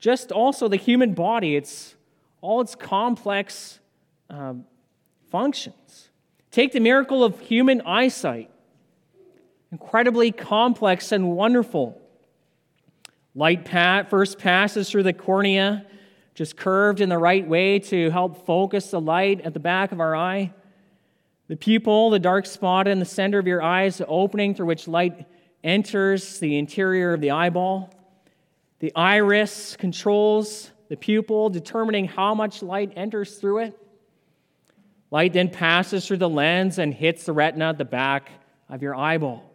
just 0.00 0.32
also 0.32 0.68
the 0.68 0.76
human 0.76 1.14
body, 1.14 1.56
it's 1.56 1.94
all 2.40 2.60
its 2.60 2.74
complex 2.74 3.78
um, 4.28 4.64
functions. 5.30 6.10
Take 6.50 6.72
the 6.72 6.80
miracle 6.80 7.22
of 7.22 7.38
human 7.40 7.82
eyesight, 7.82 8.50
incredibly 9.70 10.32
complex 10.32 11.12
and 11.12 11.32
wonderful. 11.32 12.00
Light 13.34 13.64
pat 13.64 14.08
first 14.08 14.38
passes 14.38 14.90
through 14.90 15.02
the 15.02 15.12
cornea, 15.12 15.84
just 16.34 16.56
curved 16.56 17.00
in 17.00 17.08
the 17.08 17.18
right 17.18 17.46
way 17.46 17.78
to 17.78 18.10
help 18.10 18.46
focus 18.46 18.90
the 18.90 19.00
light 19.00 19.40
at 19.42 19.54
the 19.54 19.60
back 19.60 19.92
of 19.92 20.00
our 20.00 20.16
eye. 20.16 20.52
The 21.48 21.56
pupil, 21.56 22.10
the 22.10 22.18
dark 22.18 22.46
spot 22.46 22.88
in 22.88 22.98
the 22.98 23.04
center 23.04 23.38
of 23.38 23.46
your 23.46 23.62
eye, 23.62 23.84
is 23.84 23.98
the 23.98 24.06
opening 24.06 24.54
through 24.54 24.66
which 24.66 24.88
light 24.88 25.26
enters 25.62 26.40
the 26.40 26.58
interior 26.58 27.12
of 27.12 27.20
the 27.20 27.30
eyeball. 27.30 27.92
The 28.78 28.94
iris 28.94 29.76
controls 29.76 30.70
the 30.88 30.96
pupil, 30.96 31.50
determining 31.50 32.06
how 32.06 32.34
much 32.34 32.62
light 32.62 32.92
enters 32.96 33.36
through 33.36 33.58
it. 33.58 33.78
Light 35.10 35.32
then 35.32 35.48
passes 35.48 36.06
through 36.06 36.18
the 36.18 36.28
lens 36.28 36.78
and 36.78 36.92
hits 36.92 37.24
the 37.24 37.32
retina 37.32 37.70
at 37.70 37.78
the 37.78 37.84
back 37.84 38.30
of 38.68 38.82
your 38.82 38.94
eyeball. 38.94 39.50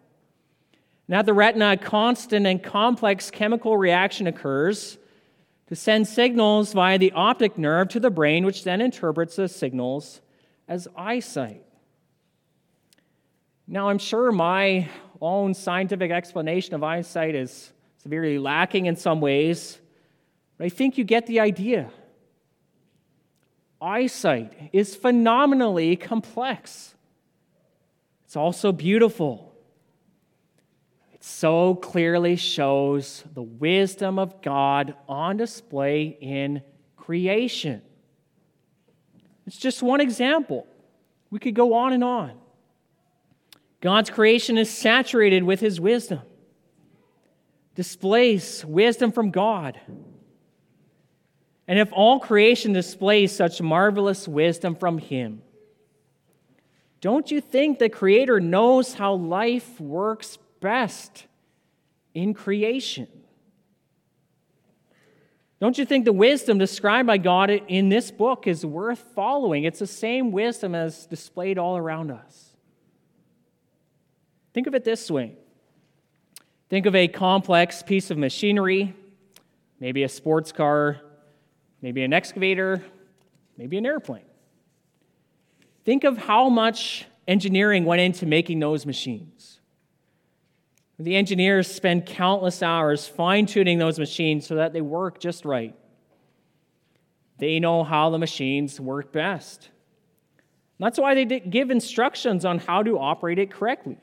Now, 1.07 1.21
the 1.21 1.33
retina, 1.33 1.73
a 1.73 1.77
constant 1.77 2.47
and 2.47 2.63
complex 2.63 3.29
chemical 3.29 3.77
reaction 3.77 4.27
occurs 4.27 4.97
to 5.67 5.75
send 5.75 6.07
signals 6.07 6.73
via 6.73 6.97
the 6.97 7.11
optic 7.11 7.57
nerve 7.57 7.89
to 7.89 7.99
the 7.99 8.09
brain, 8.09 8.45
which 8.45 8.63
then 8.63 8.81
interprets 8.81 9.35
the 9.35 9.47
signals 9.47 10.21
as 10.67 10.87
eyesight. 10.95 11.63
Now, 13.67 13.89
I'm 13.89 13.97
sure 13.97 14.31
my 14.31 14.89
own 15.21 15.53
scientific 15.53 16.11
explanation 16.11 16.75
of 16.75 16.83
eyesight 16.83 17.35
is 17.35 17.71
severely 18.01 18.39
lacking 18.39 18.87
in 18.87 18.95
some 18.95 19.21
ways, 19.21 19.79
but 20.57 20.65
I 20.65 20.69
think 20.69 20.97
you 20.97 21.03
get 21.03 21.27
the 21.27 21.39
idea. 21.39 21.91
Eyesight 23.79 24.69
is 24.73 24.95
phenomenally 24.95 25.95
complex. 25.95 26.95
It's 28.25 28.35
also 28.35 28.71
beautiful. 28.71 29.53
It 31.13 31.23
so 31.23 31.75
clearly 31.75 32.37
shows 32.37 33.23
the 33.35 33.43
wisdom 33.43 34.17
of 34.17 34.41
God 34.41 34.95
on 35.07 35.37
display 35.37 36.17
in 36.19 36.63
creation. 36.95 37.83
It's 39.45 39.57
just 39.57 39.83
one 39.83 40.01
example. 40.01 40.65
We 41.29 41.37
could 41.37 41.53
go 41.53 41.75
on 41.75 41.93
and 41.93 42.03
on. 42.03 42.31
God's 43.79 44.09
creation 44.09 44.57
is 44.57 44.71
saturated 44.71 45.43
with 45.43 45.59
his 45.59 45.79
wisdom 45.79 46.21
displays 47.75 48.65
wisdom 48.65 49.11
from 49.11 49.31
God. 49.31 49.79
And 51.67 51.79
if 51.79 51.91
all 51.93 52.19
creation 52.19 52.73
displays 52.73 53.31
such 53.31 53.61
marvelous 53.61 54.27
wisdom 54.27 54.75
from 54.75 54.97
Him, 54.97 55.41
don't 56.99 57.31
you 57.31 57.41
think 57.41 57.79
the 57.79 57.89
Creator 57.89 58.39
knows 58.39 58.93
how 58.93 59.13
life 59.13 59.79
works 59.79 60.37
best 60.59 61.25
in 62.13 62.33
creation? 62.33 63.07
Don't 65.59 65.77
you 65.77 65.85
think 65.85 66.05
the 66.05 66.13
wisdom 66.13 66.57
described 66.57 67.05
by 67.05 67.19
God 67.19 67.51
in 67.51 67.89
this 67.89 68.09
book 68.09 68.47
is 68.47 68.65
worth 68.65 68.99
following? 69.13 69.63
It's 69.63 69.79
the 69.79 69.87
same 69.87 70.31
wisdom 70.31 70.73
as 70.73 71.05
displayed 71.05 71.59
all 71.59 71.77
around 71.77 72.11
us. 72.11 72.55
Think 74.53 74.67
of 74.67 74.75
it 74.75 74.83
this 74.83 75.09
way 75.09 75.35
Think 76.71 76.85
of 76.85 76.95
a 76.95 77.09
complex 77.09 77.83
piece 77.83 78.11
of 78.11 78.17
machinery, 78.17 78.95
maybe 79.81 80.03
a 80.03 80.07
sports 80.07 80.53
car, 80.53 81.01
maybe 81.81 82.01
an 82.01 82.13
excavator, 82.13 82.81
maybe 83.57 83.77
an 83.77 83.85
airplane. 83.85 84.23
Think 85.83 86.05
of 86.05 86.17
how 86.17 86.47
much 86.47 87.05
engineering 87.27 87.83
went 87.83 87.99
into 87.99 88.25
making 88.25 88.61
those 88.61 88.85
machines. 88.85 89.59
The 90.97 91.17
engineers 91.17 91.69
spend 91.69 92.05
countless 92.05 92.63
hours 92.63 93.05
fine 93.05 93.47
tuning 93.47 93.77
those 93.77 93.99
machines 93.99 94.47
so 94.47 94.55
that 94.55 94.71
they 94.71 94.79
work 94.79 95.19
just 95.19 95.43
right. 95.43 95.75
They 97.37 97.59
know 97.59 97.83
how 97.83 98.11
the 98.11 98.17
machines 98.17 98.79
work 98.79 99.11
best. 99.11 99.67
That's 100.79 100.97
why 100.97 101.15
they 101.15 101.25
give 101.25 101.69
instructions 101.69 102.45
on 102.45 102.59
how 102.59 102.81
to 102.81 102.97
operate 102.97 103.39
it 103.39 103.51
correctly. 103.51 103.97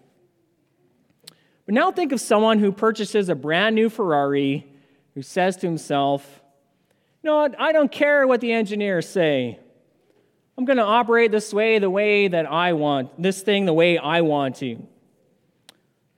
But 1.68 1.74
now 1.74 1.92
think 1.92 2.12
of 2.12 2.20
someone 2.22 2.60
who 2.60 2.72
purchases 2.72 3.28
a 3.28 3.34
brand 3.34 3.74
new 3.74 3.90
Ferrari 3.90 4.66
who 5.14 5.20
says 5.20 5.54
to 5.58 5.66
himself, 5.66 6.40
No, 7.22 7.46
I 7.58 7.72
don't 7.72 7.92
care 7.92 8.26
what 8.26 8.40
the 8.40 8.52
engineers 8.52 9.06
say. 9.06 9.58
I'm 10.56 10.64
going 10.64 10.78
to 10.78 10.82
operate 10.82 11.30
this 11.30 11.52
way 11.52 11.78
the 11.78 11.90
way 11.90 12.26
that 12.26 12.50
I 12.50 12.72
want, 12.72 13.20
this 13.20 13.42
thing 13.42 13.66
the 13.66 13.74
way 13.74 13.98
I 13.98 14.22
want 14.22 14.56
to. 14.56 14.82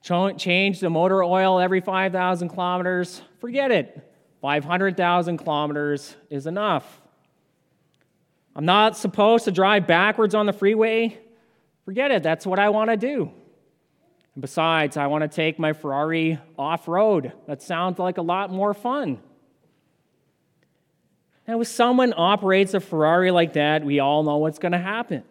Change 0.03 0.79
the 0.79 0.89
motor 0.89 1.25
oil 1.25 1.59
every 1.59 1.81
5,000 1.81 2.49
kilometers. 2.49 3.21
Forget 3.41 3.73
it. 3.73 4.09
500,000 4.43 5.37
kilometers 5.37 6.15
is 6.31 6.47
enough. 6.47 7.01
I'm 8.55 8.67
not 8.67 8.97
supposed 8.97 9.47
to 9.47 9.51
drive 9.51 9.89
backwards 9.89 10.37
on 10.37 10.47
the 10.47 10.53
freeway. 10.53 11.19
Forget 11.85 12.13
it. 12.13 12.23
That's 12.23 12.47
what 12.47 12.61
I 12.61 12.69
want 12.69 12.91
to 12.91 12.97
do. 12.97 13.33
Besides, 14.41 14.97
I 14.97 15.07
want 15.07 15.23
to 15.23 15.29
take 15.29 15.59
my 15.59 15.73
Ferrari 15.73 16.39
off 16.59 16.89
road. 16.89 17.33
That 17.47 17.63
sounds 17.63 17.99
like 17.99 18.17
a 18.17 18.23
lot 18.23 18.51
more 18.51 18.73
fun. 18.73 19.21
Now, 21.47 21.61
if 21.61 21.69
someone 21.69 22.15
operates 22.17 22.75
a 22.75 22.81
Ferrari 22.81 23.31
like 23.31 23.55
that, 23.55 23.85
we 23.85 24.01
all 24.01 24.23
know 24.23 24.39
what's 24.39 24.59
going 24.59 24.73
to 24.73 24.79
happen. 24.79 25.25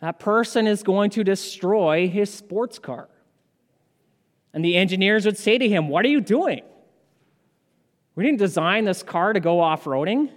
That 0.00 0.18
person 0.18 0.66
is 0.66 0.82
going 0.82 1.10
to 1.10 1.24
destroy 1.24 2.08
his 2.08 2.32
sports 2.32 2.78
car. 2.78 3.08
And 4.52 4.64
the 4.64 4.76
engineers 4.76 5.26
would 5.26 5.36
say 5.36 5.58
to 5.58 5.68
him, 5.68 5.88
What 5.88 6.04
are 6.04 6.08
you 6.08 6.20
doing? 6.20 6.62
We 8.14 8.24
didn't 8.24 8.38
design 8.38 8.84
this 8.84 9.02
car 9.02 9.32
to 9.32 9.40
go 9.40 9.60
off 9.60 9.84
roading. 9.84 10.30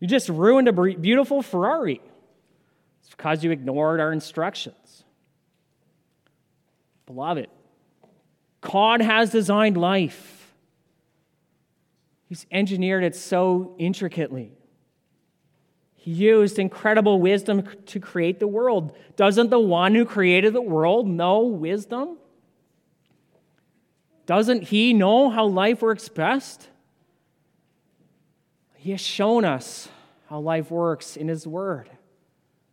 You 0.00 0.08
just 0.08 0.28
ruined 0.28 0.68
a 0.68 0.72
beautiful 0.72 1.42
Ferrari. 1.42 2.00
It's 3.00 3.10
because 3.10 3.44
you 3.44 3.50
ignored 3.50 4.00
our 4.00 4.12
instructions. 4.12 5.04
Beloved, 7.06 7.48
God 8.60 9.00
has 9.00 9.30
designed 9.30 9.76
life. 9.76 10.52
He's 12.28 12.46
engineered 12.50 13.04
it 13.04 13.14
so 13.14 13.74
intricately. 13.78 14.52
He 15.94 16.10
used 16.10 16.58
incredible 16.58 17.20
wisdom 17.20 17.64
to 17.86 18.00
create 18.00 18.40
the 18.40 18.48
world. 18.48 18.96
Doesn't 19.16 19.50
the 19.50 19.60
one 19.60 19.94
who 19.94 20.04
created 20.04 20.52
the 20.52 20.62
world 20.62 21.06
know 21.06 21.42
wisdom? 21.42 22.18
Doesn't 24.24 24.64
he 24.64 24.92
know 24.92 25.30
how 25.30 25.46
life 25.46 25.82
works 25.82 26.08
best? 26.08 26.68
He 28.74 28.90
has 28.90 29.00
shown 29.00 29.44
us 29.44 29.88
how 30.28 30.40
life 30.40 30.70
works 30.70 31.16
in 31.16 31.28
his 31.28 31.46
word. 31.46 31.90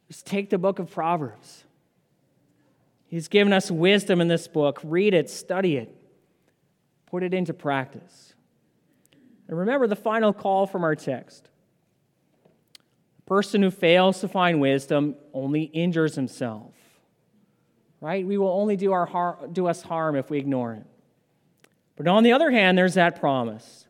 Just 0.07 0.25
take 0.25 0.49
the 0.49 0.57
book 0.57 0.79
of 0.79 0.91
Proverbs. 0.91 1.63
He's 3.13 3.27
given 3.27 3.53
us 3.53 3.69
wisdom 3.69 4.21
in 4.21 4.27
this 4.27 4.47
book. 4.47 4.81
Read 4.83 5.13
it, 5.13 5.29
study 5.29 5.77
it, 5.77 5.95
put 7.05 7.21
it 7.21 7.31
into 7.31 7.53
practice. 7.53 8.33
And 9.47 9.55
remember 9.55 9.85
the 9.85 9.95
final 9.95 10.33
call 10.33 10.65
from 10.65 10.83
our 10.83 10.95
text. 10.95 11.47
The 13.17 13.21
person 13.27 13.61
who 13.61 13.69
fails 13.69 14.19
to 14.21 14.27
find 14.27 14.59
wisdom 14.59 15.13
only 15.31 15.61
injures 15.61 16.15
himself. 16.15 16.73
Right? 18.01 18.25
We 18.25 18.39
will 18.39 18.49
only 18.49 18.77
do, 18.77 18.93
our 18.93 19.05
har- 19.05 19.47
do 19.51 19.67
us 19.67 19.83
harm 19.83 20.15
if 20.15 20.31
we 20.31 20.39
ignore 20.39 20.73
it. 20.73 20.87
But 21.95 22.07
on 22.07 22.23
the 22.23 22.31
other 22.31 22.49
hand, 22.49 22.79
there's 22.79 22.95
that 22.95 23.19
promise 23.19 23.85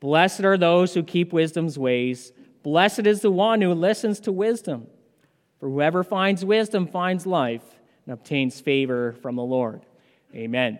Blessed 0.00 0.44
are 0.44 0.58
those 0.58 0.92
who 0.92 1.02
keep 1.02 1.32
wisdom's 1.32 1.78
ways. 1.78 2.34
Blessed 2.62 3.06
is 3.06 3.22
the 3.22 3.30
one 3.30 3.62
who 3.62 3.72
listens 3.72 4.20
to 4.20 4.32
wisdom. 4.32 4.86
For 5.60 5.70
whoever 5.70 6.04
finds 6.04 6.44
wisdom 6.44 6.86
finds 6.86 7.24
life 7.24 7.62
and 8.06 8.14
obtains 8.14 8.60
favor 8.60 9.12
from 9.22 9.36
the 9.36 9.42
Lord. 9.42 9.82
Amen. 10.34 10.78